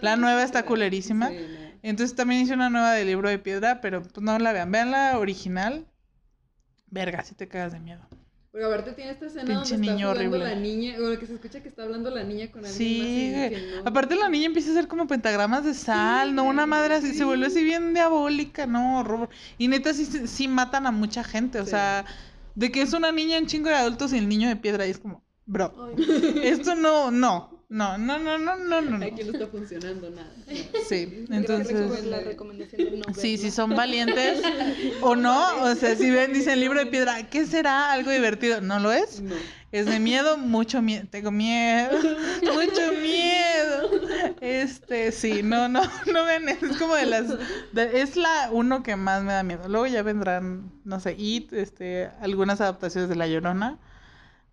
[0.02, 1.30] La nueva está culerísima.
[1.30, 1.72] Sí, no.
[1.84, 4.72] Entonces también hice una nueva de libro de piedra, pero pues no la vean.
[4.72, 5.86] Vean la original.
[6.88, 8.02] Verga, si te cagas de miedo.
[8.52, 10.40] Porque aparte tiene esta escena Pinche donde está horrible.
[10.40, 13.84] la niña, o que se escucha que está hablando la niña con alguien Sí, más
[13.84, 13.90] no.
[13.90, 16.44] aparte la niña empieza a hacer como pentagramas de sal, ¿no?
[16.44, 19.30] Una madre así, se vuelve así bien diabólica, no, horror.
[19.58, 22.06] Y neta sí, sí matan a mucha gente, o sea,
[22.56, 24.92] de que es una niña, un chingo de adultos y el niño de piedra y
[24.92, 25.92] es como, bro,
[26.44, 29.06] esto no, no, no, no, no, no, no, no.
[29.06, 30.32] Aquí no está funcionando nada.
[30.88, 32.06] Sí, entonces...
[32.06, 34.42] la recomendación de no Sí, si son valientes
[35.02, 37.92] o no, o sea, si ven, dicen libro de piedra, ¿qué será?
[37.92, 38.62] Algo divertido.
[38.62, 39.22] ¿No lo es?
[39.22, 39.36] No.
[39.72, 41.92] Es de miedo, mucho miedo, tengo miedo,
[42.42, 44.36] mucho miedo.
[44.42, 45.82] Este, sí, no, no,
[46.12, 47.28] no ven, es como de las,
[47.72, 49.70] de- es la uno que más me da miedo.
[49.70, 53.80] Luego ya vendrán, no sé, It, este, algunas adaptaciones de La Llorona,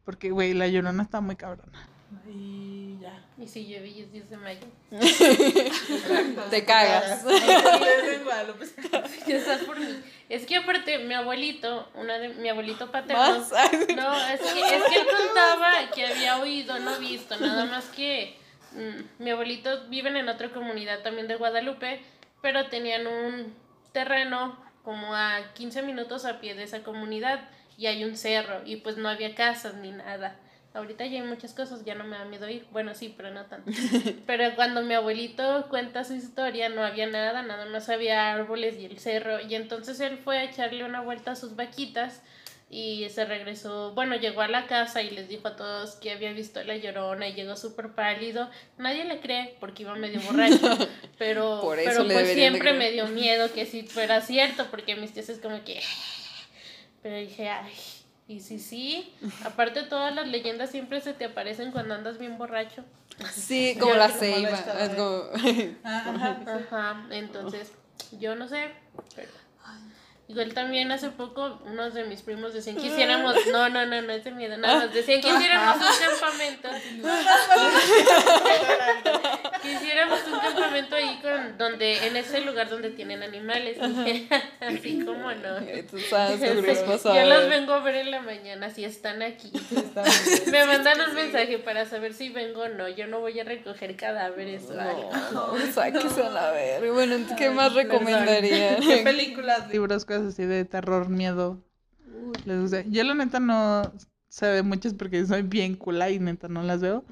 [0.08, 1.86] porque, güey, La Llorona está muy cabrona.
[2.26, 3.22] Y ya.
[3.36, 4.66] Y si llueve y es 10 de mayo.
[6.50, 7.26] Te cagas.
[9.26, 10.02] Ya estás por mí.
[10.30, 13.22] Es que aparte, mi abuelito, una de mi abuelito paterno.
[13.22, 13.50] ¿Más?
[13.96, 18.34] No, es que, es que él contaba que había oído, no visto, nada más que
[18.72, 22.00] mm, mi abuelito viven en otra comunidad también de Guadalupe,
[22.40, 23.52] pero tenían un
[23.92, 27.46] terreno como a 15 minutos a pie de esa comunidad
[27.78, 30.36] y hay un cerro y pues no había casas ni nada.
[30.74, 32.66] Ahorita ya hay muchas cosas, ya no me da miedo ir.
[32.72, 33.70] Bueno, sí, pero no tanto.
[34.26, 38.84] Pero cuando mi abuelito cuenta su historia, no había nada, nada más había árboles y
[38.84, 39.40] el cerro.
[39.40, 42.22] Y entonces él fue a echarle una vuelta a sus vaquitas
[42.70, 46.32] y se regresó, bueno, llegó a la casa y les dijo a todos que había
[46.32, 48.50] visto a la llorona y llegó súper pálido.
[48.76, 50.76] Nadie le cree porque iba medio borracho,
[51.18, 55.12] pero, Por eso pero pues siempre me dio miedo que si fuera cierto, porque mis
[55.12, 55.80] tías es como que...
[57.02, 57.72] Pero dije, ay,
[58.26, 62.84] y sí, sí, aparte todas las leyendas siempre se te aparecen cuando andas bien borracho.
[63.32, 64.58] Sí, como la ceiba.
[64.96, 65.22] como...
[65.84, 67.72] Ajá, entonces,
[68.18, 68.70] yo no sé,
[69.14, 69.30] pero...
[70.28, 74.12] Igual también hace poco unos de mis primos decían que hiciéramos, no, no, no, no
[74.12, 76.68] es de miedo, nada más, decían que hiciéramos un campamento.
[79.62, 83.78] que hiciéramos un campamento ahí con, donde, en ese lugar donde tienen animales.
[84.60, 85.60] Así como no.
[85.90, 86.40] Tú sabes.
[86.40, 89.50] Yo los vengo a ver en la mañana si están aquí.
[90.50, 92.86] Me mandan un mensaje para saber si vengo o no.
[92.88, 95.10] Yo no voy a recoger cadáveres o algo.
[95.32, 96.92] No, sáquese a la verga.
[96.92, 98.76] Bueno, ¿qué más recomendaría?
[98.76, 101.62] ¿Qué películas, libros, cosas así de terror, miedo
[102.44, 102.82] les gusta?
[102.88, 103.92] Yo la neta no
[104.28, 107.04] sé de muchas porque soy bien cula y neta no las veo.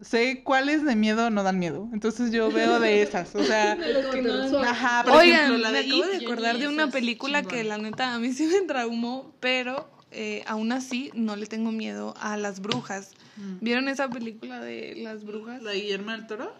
[0.00, 1.88] Sé cuáles de miedo no dan miedo.
[1.92, 3.34] Entonces yo veo de esas.
[3.34, 3.78] O sea,
[4.12, 7.42] que no ajá, por Oigan, ejemplo, la me de acabo de acordar de una película
[7.42, 11.70] que la neta a mí sí me traumó, pero eh, aún así no le tengo
[11.70, 13.12] miedo a las brujas.
[13.36, 13.56] Mm.
[13.60, 15.62] ¿Vieron esa película de las brujas?
[15.62, 16.52] ¿La de Guillermo del Toro?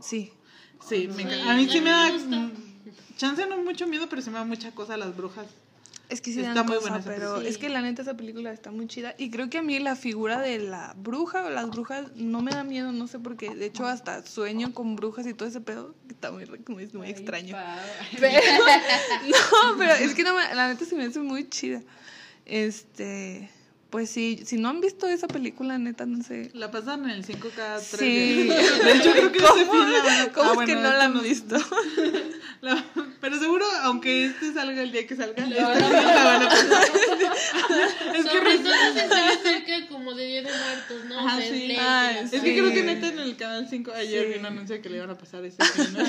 [0.00, 0.32] Sí.
[0.88, 1.52] Sí, me encanta.
[1.52, 2.10] A mí sí me da...
[3.16, 5.46] Chance no mucho miedo, pero sí me da mucha cosa a las brujas.
[6.10, 7.48] Es que sí Está dan muy cosa, buena esa pero película.
[7.48, 9.96] es que la neta esa película está muy chida y creo que a mí la
[9.96, 13.54] figura de la bruja o las brujas no me da miedo, no sé por qué.
[13.54, 17.08] De hecho hasta sueño con brujas y todo ese pedo, que está muy, muy, muy
[17.08, 17.56] extraño.
[18.20, 18.38] Pero,
[19.28, 21.80] no, pero es que no me- la neta se me hace muy chida.
[22.44, 23.48] Este,
[23.94, 26.50] pues sí, si no han visto esa película, neta, no sé.
[26.52, 28.42] La pasan en el 5 cada tres Sí.
[28.42, 28.78] días.
[28.84, 31.54] De hecho, creo que fin la ¿Cómo Ah, es bueno, que no la han visto?
[32.60, 32.84] La-
[33.20, 35.68] Pero seguro, aunque este salga el día que salga, la
[36.24, 36.84] van a pasar.
[38.16, 41.24] es que Sobre re- todo si sale cerca como de Día de Muertos, ¿no?
[41.26, 42.40] O sea, es sí.
[42.40, 44.32] que creo que neta en el canal 5 ayer Sí.
[44.32, 46.04] vi un anuncio que le iban a pasar ese fin, ¿no?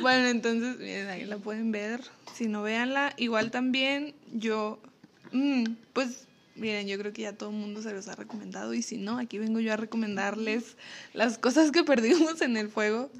[0.00, 2.00] Bueno, entonces, miren, ahí la pueden ver.
[2.34, 3.12] Si no, véanla.
[3.18, 4.80] Igual también yo,
[5.34, 6.26] mm, pues
[6.56, 9.18] miren, yo creo que ya todo el mundo se los ha recomendado y si no,
[9.18, 10.76] aquí vengo yo a recomendarles
[11.12, 13.10] las cosas que perdimos en el fuego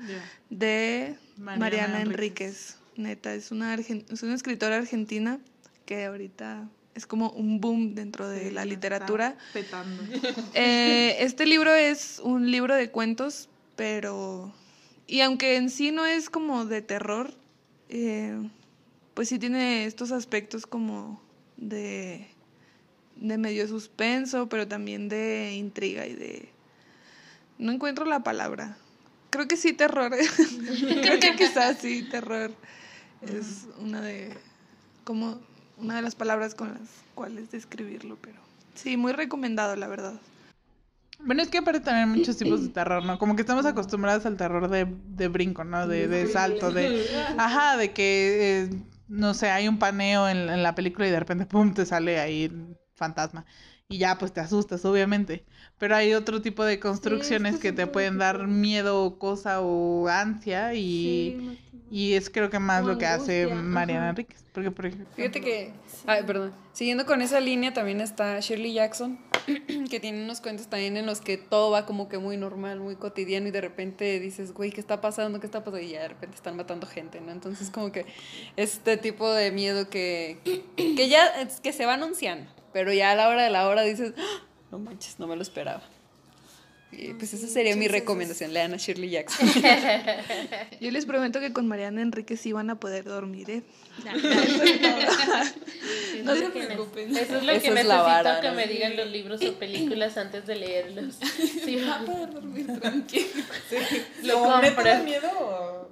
[0.51, 2.17] de Mariana Mariana, Enríquez.
[2.17, 2.77] Enríquez.
[2.97, 5.41] Neta, es una, argen- es una escritora argentina
[5.85, 9.37] que ahorita es como un boom dentro de la literatura.
[9.53, 10.01] Petando.
[10.55, 14.55] Eh, este libro es un libro de cuentos, pero...
[15.09, 17.35] Y aunque en sí no es como de terror,
[17.89, 18.49] eh,
[19.15, 21.21] pues sí tiene estos aspectos como
[21.57, 22.27] de,
[23.17, 26.49] de medio suspenso, pero también de intriga y de...
[27.59, 28.77] No encuentro la palabra.
[29.31, 30.13] Creo que sí, terror.
[31.03, 32.53] Creo que quizás sí, terror.
[33.23, 34.33] Es una de...
[35.05, 35.41] como
[35.77, 38.37] una de las palabras con las cuales describirlo, pero...
[38.75, 40.21] Sí, muy recomendado, la verdad.
[41.21, 43.19] Bueno, es que aparte también hay muchos tipos de terror, ¿no?
[43.19, 45.87] Como que estamos acostumbrados al terror de, de brinco, ¿no?
[45.87, 47.07] De, de salto, de...
[47.39, 48.71] Ajá, de que, eh,
[49.09, 52.21] no sé, hay un paneo en, en la película y de repente, pum, te sale
[52.21, 53.45] ahí el fantasma.
[53.89, 55.45] Y ya, pues te asustas, obviamente.
[55.79, 60.75] Pero hay otro tipo de construcciones que te pueden dar miedo o cosa o ansia
[60.75, 61.59] y...
[61.91, 64.09] Y es creo que más lo que hace Mariana.
[64.09, 64.45] Enríquez.
[64.53, 65.07] Porque, por ejemplo...
[65.15, 65.73] Fíjate que,
[66.07, 69.21] ay, perdón, siguiendo con esa línea también está Shirley Jackson,
[69.91, 72.97] que tiene unos cuentos también en los que todo va como que muy normal, muy
[72.97, 75.41] cotidiano y de repente dices, güey, ¿qué está pasando?
[75.41, 75.81] ¿Qué está pasando?
[75.85, 77.33] Y ya de repente están matando gente, ¿no?
[77.33, 78.07] Entonces como que
[78.57, 80.39] este tipo de miedo que,
[80.77, 84.15] que ya que se va anunciando, pero ya a la hora de la hora dices,
[84.17, 85.83] "Ah, no manches, no me lo esperaba.
[86.99, 89.49] Y pues esa sería mi recomendación, lean a Shirley Jackson.
[90.81, 93.63] Yo les prometo que con Mariana Enríquez sí van a poder dormir, ¿eh?
[96.25, 97.17] No se preocupen.
[97.17, 98.55] Eso es lo Esa que es necesito la vara, que ¿no?
[98.55, 101.19] me digan los libros o películas antes de leerlos.
[101.65, 103.25] Sí, Para dormir tranquilo.
[104.23, 104.91] lo ¿O neta compro.
[104.93, 105.89] da miedo o-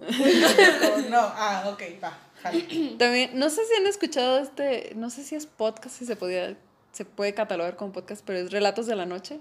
[1.09, 1.19] no?
[1.21, 2.19] Ah, ok, va.
[2.43, 2.59] jalo.
[2.99, 6.57] También, no sé si han escuchado este, no sé si es podcast, si se podía,
[6.93, 9.39] se puede catalogar como podcast, pero es Relatos de la Noche,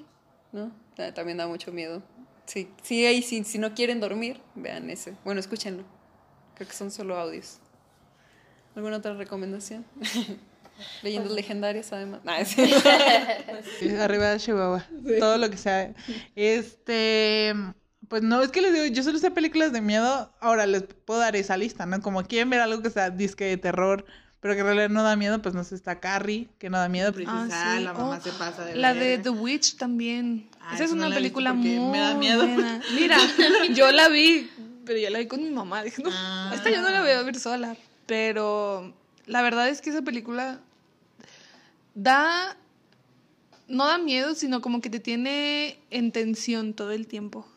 [0.51, 0.71] ¿no?
[0.95, 2.01] Ta- También da mucho miedo.
[2.45, 5.15] Sí, sí, ahí, si, si no quieren dormir, vean ese.
[5.23, 5.83] Bueno, escúchenlo.
[6.55, 7.59] Creo que son solo audios.
[8.75, 9.85] ¿Alguna otra recomendación?
[11.03, 12.21] Leyendas legendarias, además.
[12.23, 12.73] Nah, sí.
[13.79, 14.85] Sí, Arriba de Chihuahua.
[15.19, 15.93] Todo lo que sea.
[16.35, 17.53] Este.
[18.07, 20.33] Pues no, es que les digo, yo solo sé películas de miedo.
[20.39, 22.01] Ahora les puedo dar esa lista, ¿no?
[22.01, 24.05] Como quieren ver algo que sea disque de terror,
[24.41, 26.89] pero que en realidad no da miedo, pues no sé, está Carrie, que no da
[26.89, 27.13] miedo.
[27.13, 27.83] Pero Ah, dices, ah, sí.
[27.83, 29.23] la mamá Oh, se pasa de La de verga".
[29.23, 30.49] The Witch también.
[30.59, 32.45] Ah, Esa es no una la película muy me da miedo.
[32.45, 32.81] buena.
[32.95, 33.17] Mira,
[33.73, 34.49] yo la vi,
[34.85, 35.83] pero yo la vi con mi mamá.
[35.83, 36.51] Dije, no, Ah.
[36.53, 37.75] esta yo no la voy a ver sola.
[38.07, 38.93] Pero
[39.27, 40.59] la verdad es que esa película
[41.95, 42.57] da...
[43.67, 47.47] No da miedo, sino como que te tiene en tensión todo el tiempo.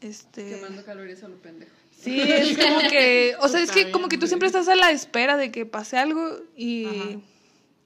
[0.00, 0.56] Este...
[0.56, 1.70] Quemando calorías a lo pendejo.
[2.00, 4.90] Sí, es como que, o sea, es que como que tú siempre estás a la
[4.90, 7.20] espera de que pase algo y, Ajá.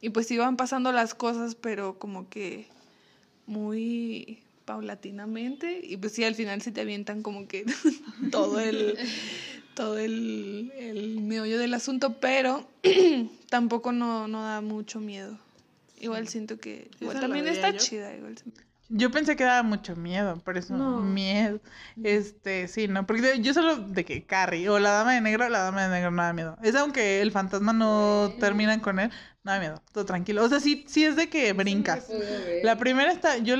[0.00, 2.68] y pues iban pasando las cosas, pero como que
[3.46, 7.64] muy paulatinamente y pues sí, al final se te avientan como que
[8.30, 8.96] todo el,
[9.74, 12.66] todo el, el meollo del asunto, pero
[13.50, 15.38] tampoco no, no da mucho miedo.
[16.00, 17.78] Igual siento que igual también está yo.
[17.78, 18.14] chida.
[18.14, 18.36] Igual.
[18.90, 21.00] Yo pensé que daba mucho miedo, por eso No.
[21.00, 21.60] miedo.
[22.02, 25.60] Este, sí, no, porque yo solo de que Carrie o la dama de negro, la
[25.60, 26.56] dama de negro no da miedo.
[26.62, 29.10] Es aunque el fantasma no terminan con él,
[29.42, 30.44] no da miedo, todo tranquilo.
[30.44, 32.08] O sea, sí, sí es de que brincas.
[32.62, 33.56] La primera está, yo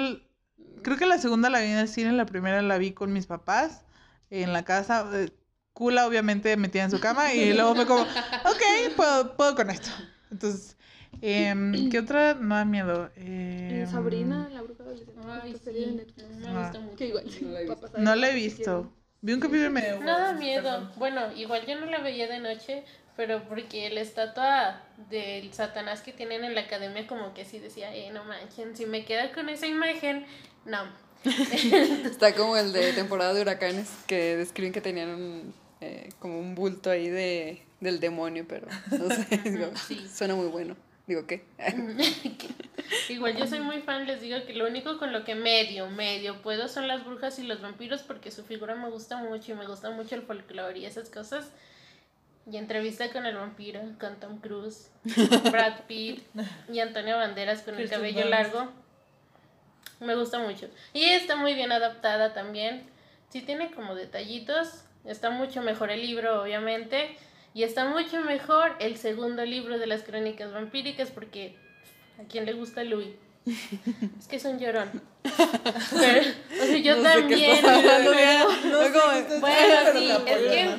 [0.83, 3.27] creo que la segunda la vi en el cine, la primera la vi con mis
[3.27, 3.83] papás
[4.31, 5.09] en la casa.
[5.15, 5.31] eh,
[5.73, 8.03] Kula obviamente metida en su cama y luego fue como,
[8.45, 9.91] ok, puedo, puedo con esto.
[10.31, 10.77] Entonces,
[11.23, 13.11] em, ¿qué otra no da miedo?
[13.17, 15.13] En Em, Sabrina, la bruja adolescente.
[15.27, 15.87] Ay, de sí.
[15.97, 16.29] Netflix.
[16.37, 16.63] Me Ah.
[16.63, 16.97] gusta mucho.
[16.97, 17.25] Que igual.
[17.27, 17.69] No la he visto.
[17.71, 18.63] va a pasar No la he si visto.
[18.65, 18.91] quieren.
[19.23, 20.01] Vi un capítulo y medio.
[20.01, 20.91] No da miedo.
[20.97, 22.85] Bueno, igual yo no la veía de noche,
[23.17, 27.95] pero porque la estatua del Satanás que tienen en la academia como que sí decía,
[27.95, 30.27] eh, no manchen, si me queda con esa imagen,
[30.67, 30.79] no.
[32.05, 36.55] Está como el de temporada de huracanes, que describen que tenían un, eh, como un
[36.55, 39.27] bulto ahí de, del demonio, pero no sé,
[39.89, 40.07] Sí.
[40.15, 40.77] suena muy bueno.
[41.07, 41.45] Digo, ¿qué?
[43.11, 46.41] Igual yo soy muy fan, les digo que lo único con lo que medio, medio
[46.41, 49.67] puedo son las brujas y los vampiros porque su figura me gusta mucho y me
[49.67, 51.51] gusta mucho el folclore y esas cosas.
[52.51, 54.91] Y entrevista con el vampiro, con Tom Cruise,
[55.51, 56.23] Brad Pitt
[56.71, 58.71] y Antonio Banderas con el cabello largo.
[60.01, 60.69] Me gusta mucho.
[60.93, 62.85] Y está muy bien adaptada también.
[63.31, 64.85] Sí tiene como detallitos.
[65.05, 67.17] Está mucho mejor el libro, obviamente.
[67.55, 71.57] Y está mucho mejor el segundo libro de las crónicas vampíricas porque
[72.21, 73.09] a quién le gusta Louis.
[74.19, 74.91] Es que es un llorón.
[75.23, 76.21] Pero,
[76.63, 77.65] o sea, yo No sé qué también.
[77.65, 80.77] pero- no bueno, sí, es que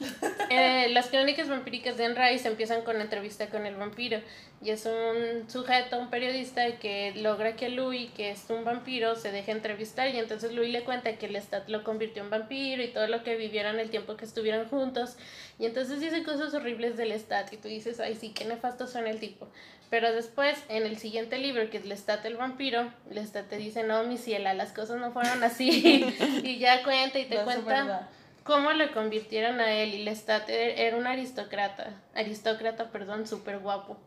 [0.48, 4.20] Eh, las crónicas vampíricas de Anne Rice empiezan con la entrevista con el vampiro
[4.62, 9.32] y es un sujeto, un periodista que logra que Louis, que es un vampiro, se
[9.32, 12.88] deje entrevistar y entonces Louis le cuenta que el Lestat lo convirtió en vampiro y
[12.88, 15.16] todo lo que vivieron el tiempo que estuvieron juntos
[15.58, 19.10] y entonces dice cosas horribles del Lestat y tú dices, ay sí, qué nefasto suena
[19.10, 19.48] el tipo.
[19.90, 24.04] Pero después, en el siguiente libro, que es Lestat el vampiro, Lestat te dice, no,
[24.04, 26.04] mi ciela, las cosas no fueron así.
[26.44, 28.08] y ya cuenta y te No, cuenta.
[28.46, 29.94] Cómo lo convirtieron a él.
[29.94, 33.98] Y Lestat e- era un aristócrata, aristócrata, perdón, súper guapo.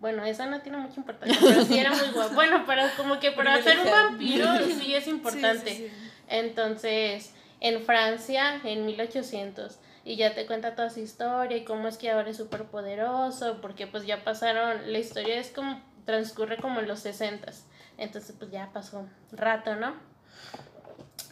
[0.00, 2.34] Bueno, eso no tiene mucha importancia, pero sí era muy guapo.
[2.34, 5.90] Bueno, para como que para ser un vampiro sí es importante.
[6.28, 11.96] Entonces, en Francia, en 1800, y ya te cuenta toda su historia y cómo es
[11.96, 16.80] que ahora es súper poderoso, porque pues ya pasaron, la historia es como, transcurre como
[16.80, 17.50] en los 60
[17.98, 19.94] entonces pues ya pasó un rato, ¿no?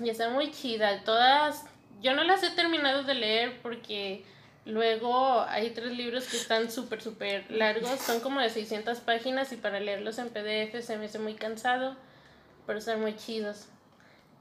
[0.01, 1.65] Y está muy chida, todas,
[2.03, 4.25] yo no las he terminado de leer porque
[4.65, 9.57] luego hay tres libros que están súper, súper largos, son como de 600 páginas y
[9.57, 11.97] para leerlos en PDF se me hace muy cansado,
[12.67, 13.69] pero están muy chidos.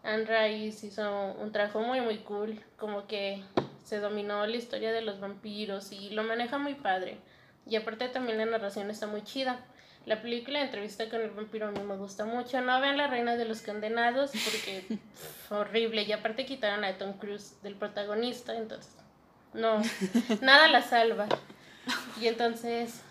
[0.03, 3.43] Anne Rice hizo un trabajo muy muy cool, como que
[3.84, 7.18] se dominó la historia de los vampiros y lo maneja muy padre.
[7.68, 9.64] Y aparte también la narración está muy chida.
[10.06, 12.60] La película de entrevista con el vampiro a mí me gusta mucho.
[12.62, 14.84] No vean La Reina de los Condenados porque
[15.49, 16.04] horrible.
[16.04, 18.91] Y aparte quitaron a Tom Cruise del protagonista, entonces
[19.54, 19.82] no,
[20.41, 21.28] nada la salva.
[22.20, 23.02] Y entonces,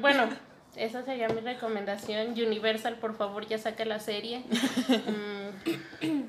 [0.00, 0.28] bueno,
[0.76, 2.30] esa sería mi recomendación.
[2.32, 4.44] Universal, por favor, ya saca la serie.
[6.00, 6.22] Mm,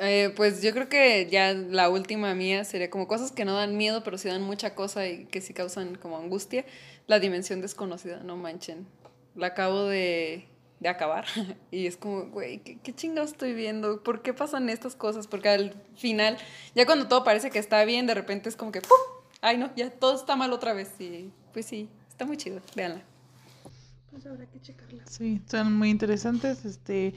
[0.00, 3.76] Eh, pues yo creo que ya la última mía sería como cosas que no dan
[3.76, 6.64] miedo, pero sí dan mucha cosa y que sí causan como angustia.
[7.08, 8.86] La dimensión desconocida, no manchen.
[9.34, 10.46] La acabo de,
[10.78, 11.24] de acabar
[11.72, 14.02] y es como, güey, ¿qué, ¿qué chingados estoy viendo?
[14.04, 15.26] ¿Por qué pasan estas cosas?
[15.26, 16.36] Porque al final,
[16.76, 18.96] ya cuando todo parece que está bien, de repente es como que, ¡pum!
[19.40, 20.90] Ay, no, ya todo está mal otra vez.
[21.00, 23.02] Y pues sí, está muy chido, véanla.
[24.10, 25.04] Pues habrá que checarla.
[25.06, 26.64] Sí, son muy interesantes.
[26.64, 27.14] Este,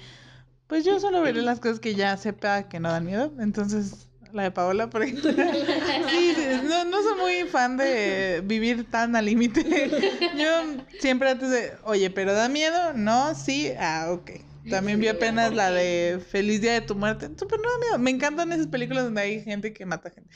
[0.68, 3.32] pues yo solo veré las cosas que ya sepa que no dan miedo.
[3.40, 5.32] Entonces, la de Paola, por ejemplo.
[6.12, 9.90] Sí, sí, no, no soy muy fan de vivir tan al límite.
[10.38, 14.32] Yo siempre antes de, oye, pero da miedo, no, sí, ah, ok.
[14.70, 17.30] También vi apenas la de Feliz Día de tu Muerte.
[17.38, 18.00] Súper no da miedo.
[18.00, 20.30] Me encantan esas películas donde hay gente que mata gente.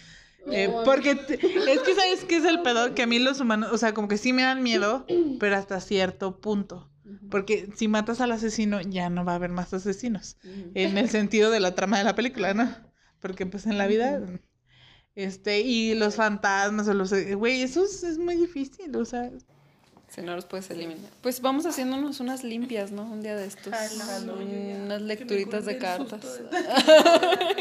[0.51, 3.77] Eh, porque es que sabes qué es el pedo que a mí los humanos, o
[3.77, 5.05] sea, como que sí me dan miedo,
[5.39, 6.89] pero hasta cierto punto.
[7.29, 10.37] Porque si matas al asesino, ya no va a haber más asesinos.
[10.73, 12.75] En el sentido de la trama de la película, ¿no?
[13.19, 14.21] Porque pues en la vida.
[15.15, 17.13] Este, y los fantasmas o los.
[17.35, 19.31] Güey, eso es, es muy difícil, o sea.
[20.09, 21.09] Si no los puedes eliminar.
[21.21, 23.03] Pues vamos haciéndonos unas limpias, ¿no?
[23.03, 23.73] Un día de estos.
[23.73, 24.83] Halloween.
[24.83, 26.41] Unas lecturitas de cartas.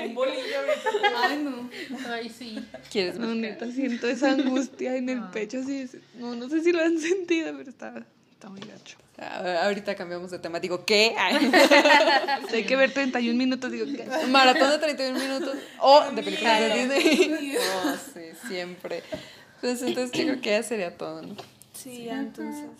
[0.04, 0.58] Un bolillo.
[1.16, 1.70] Ay, no.
[2.08, 2.64] Ay, sí.
[2.92, 5.58] ¿Quieres No, neta, siento esa angustia en el pecho.
[5.58, 5.96] Así es.
[6.16, 8.98] No, no sé si lo han sentido, pero está, está muy gacho.
[9.18, 10.58] Ah, Ahorita cambiamos de tema.
[10.60, 11.14] Digo, ¿qué?
[12.52, 14.06] Hay que ver 31 minutos, digo, ¿qué?
[14.26, 15.56] Maratón de 31 minutos.
[15.78, 17.56] O de películas de Disney.
[17.56, 19.02] Oh, sí, siempre.
[19.60, 21.36] Pues entonces yo creo que ya sería todo, ¿no?
[21.72, 22.70] Sí, ya entonces.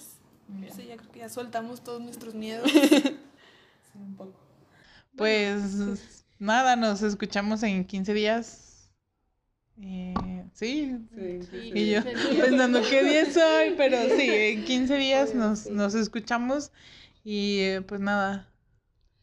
[0.76, 2.70] Sí, ya creo que ya soltamos todos nuestros miedos.
[5.16, 5.61] Pues
[6.41, 8.63] nada, nos escuchamos en 15 días.
[9.82, 10.14] Eh,
[10.52, 10.96] sí.
[11.52, 12.00] Y yo
[12.44, 16.70] pensando qué día es hoy, pero sí, en 15 días nos, nos escuchamos.
[17.24, 18.48] Y eh, pues nada,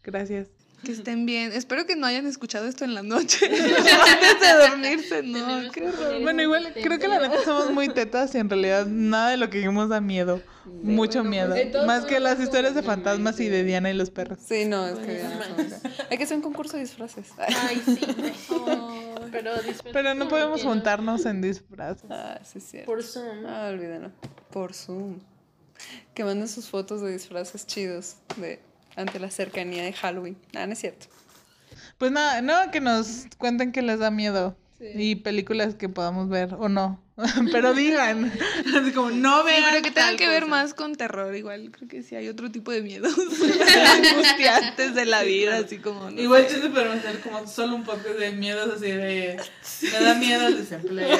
[0.03, 0.49] gracias.
[0.83, 1.51] Que estén bien.
[1.51, 3.45] Espero que no hayan escuchado esto en la noche.
[3.45, 5.71] Antes de dormirse, no.
[5.71, 6.21] Qué horror.
[6.23, 9.49] Bueno, igual creo que la neta somos muy tetas y en realidad nada de lo
[9.51, 10.41] que dijimos da miedo.
[10.65, 11.53] Mucho miedo.
[11.53, 14.39] de todos Más que las historias de fantasmas y de Diana y los perros.
[14.43, 15.21] Sí, no, es que
[16.09, 17.27] Hay que hacer un concurso de disfraces.
[17.37, 17.99] Ay, sí.
[19.91, 22.09] Pero, no podemos juntarnos en disfraces.
[22.09, 22.91] Ah, sí, es cierto.
[22.91, 23.45] Por Zoom.
[23.45, 24.11] Ah, olvídenlo.
[24.51, 25.19] Por Zoom.
[26.13, 28.59] Que manden sus fotos de disfraces chidos de
[28.95, 30.37] ante la cercanía de Halloween.
[30.55, 31.07] Ah, no es cierto.
[31.97, 34.55] Pues nada, no, que nos cuenten que les da miedo.
[34.79, 36.99] Y películas que podamos ver o no.
[37.51, 38.31] Pero digan.
[38.81, 39.63] Así como, no Sí, vean.
[39.69, 40.49] pero que tengan tal que ver cosa.
[40.49, 41.35] más con terror.
[41.35, 46.09] Igual creo que sí hay otro tipo de miedos angustiantes de la vida, así como.
[46.09, 46.21] ¿no?
[46.21, 49.37] Igual chiste podemos hacer como solo un poco de miedos así de.
[49.81, 51.17] Me da miedo el desempleo.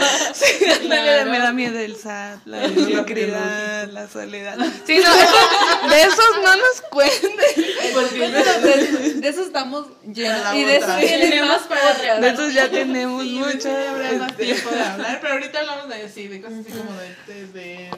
[0.88, 4.58] Me, me da miedo el SAT, la mediocridad, la soledad.
[4.86, 7.38] Sí, no, eso- de esos no nos cuenten.
[8.62, 10.56] De, de eso estamos llenos.
[10.56, 10.98] Y de eso otra.
[10.98, 12.22] vienen más podcasts.
[12.22, 13.70] De esos ya tenemos mucho.
[13.70, 17.34] habrá más tiempo de hablar, pero ahorita hablamos de sí, de cosas así como de,
[17.34, 17.90] de, de-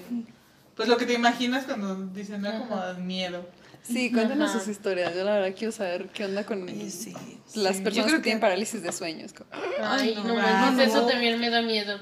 [0.75, 3.47] pues lo que te imaginas cuando dicen no como miedo.
[3.83, 4.59] Sí, cuéntanos Ajá.
[4.59, 5.13] sus historias.
[5.13, 7.13] Yo la verdad quiero saber qué onda con sí,
[7.55, 7.81] las sí.
[7.83, 9.33] personas Yo creo que tienen parálisis de sueños.
[9.81, 10.81] Ay, no, no, no.
[10.81, 11.99] eso también me da miedo.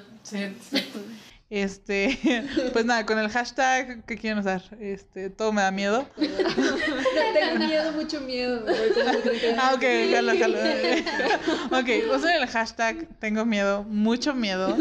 [1.51, 2.17] Este,
[2.73, 6.07] pues nada, con el hashtag que quieren usar, este, todo me da miedo.
[6.15, 8.61] Tengo miedo, mucho miedo.
[8.65, 9.83] me voy como de 30 Ah, ok,
[10.13, 10.57] jalo, jalo.
[11.77, 14.77] Ok, usen el hashtag tengo miedo, mucho miedo,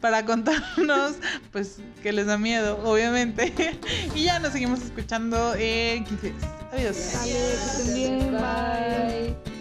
[0.00, 1.16] para contarnos,
[1.50, 3.52] pues, que les da miedo, obviamente.
[4.14, 6.44] Y ya nos seguimos escuchando en 15 días.
[6.72, 6.96] Adiós.
[8.30, 9.51] Bye.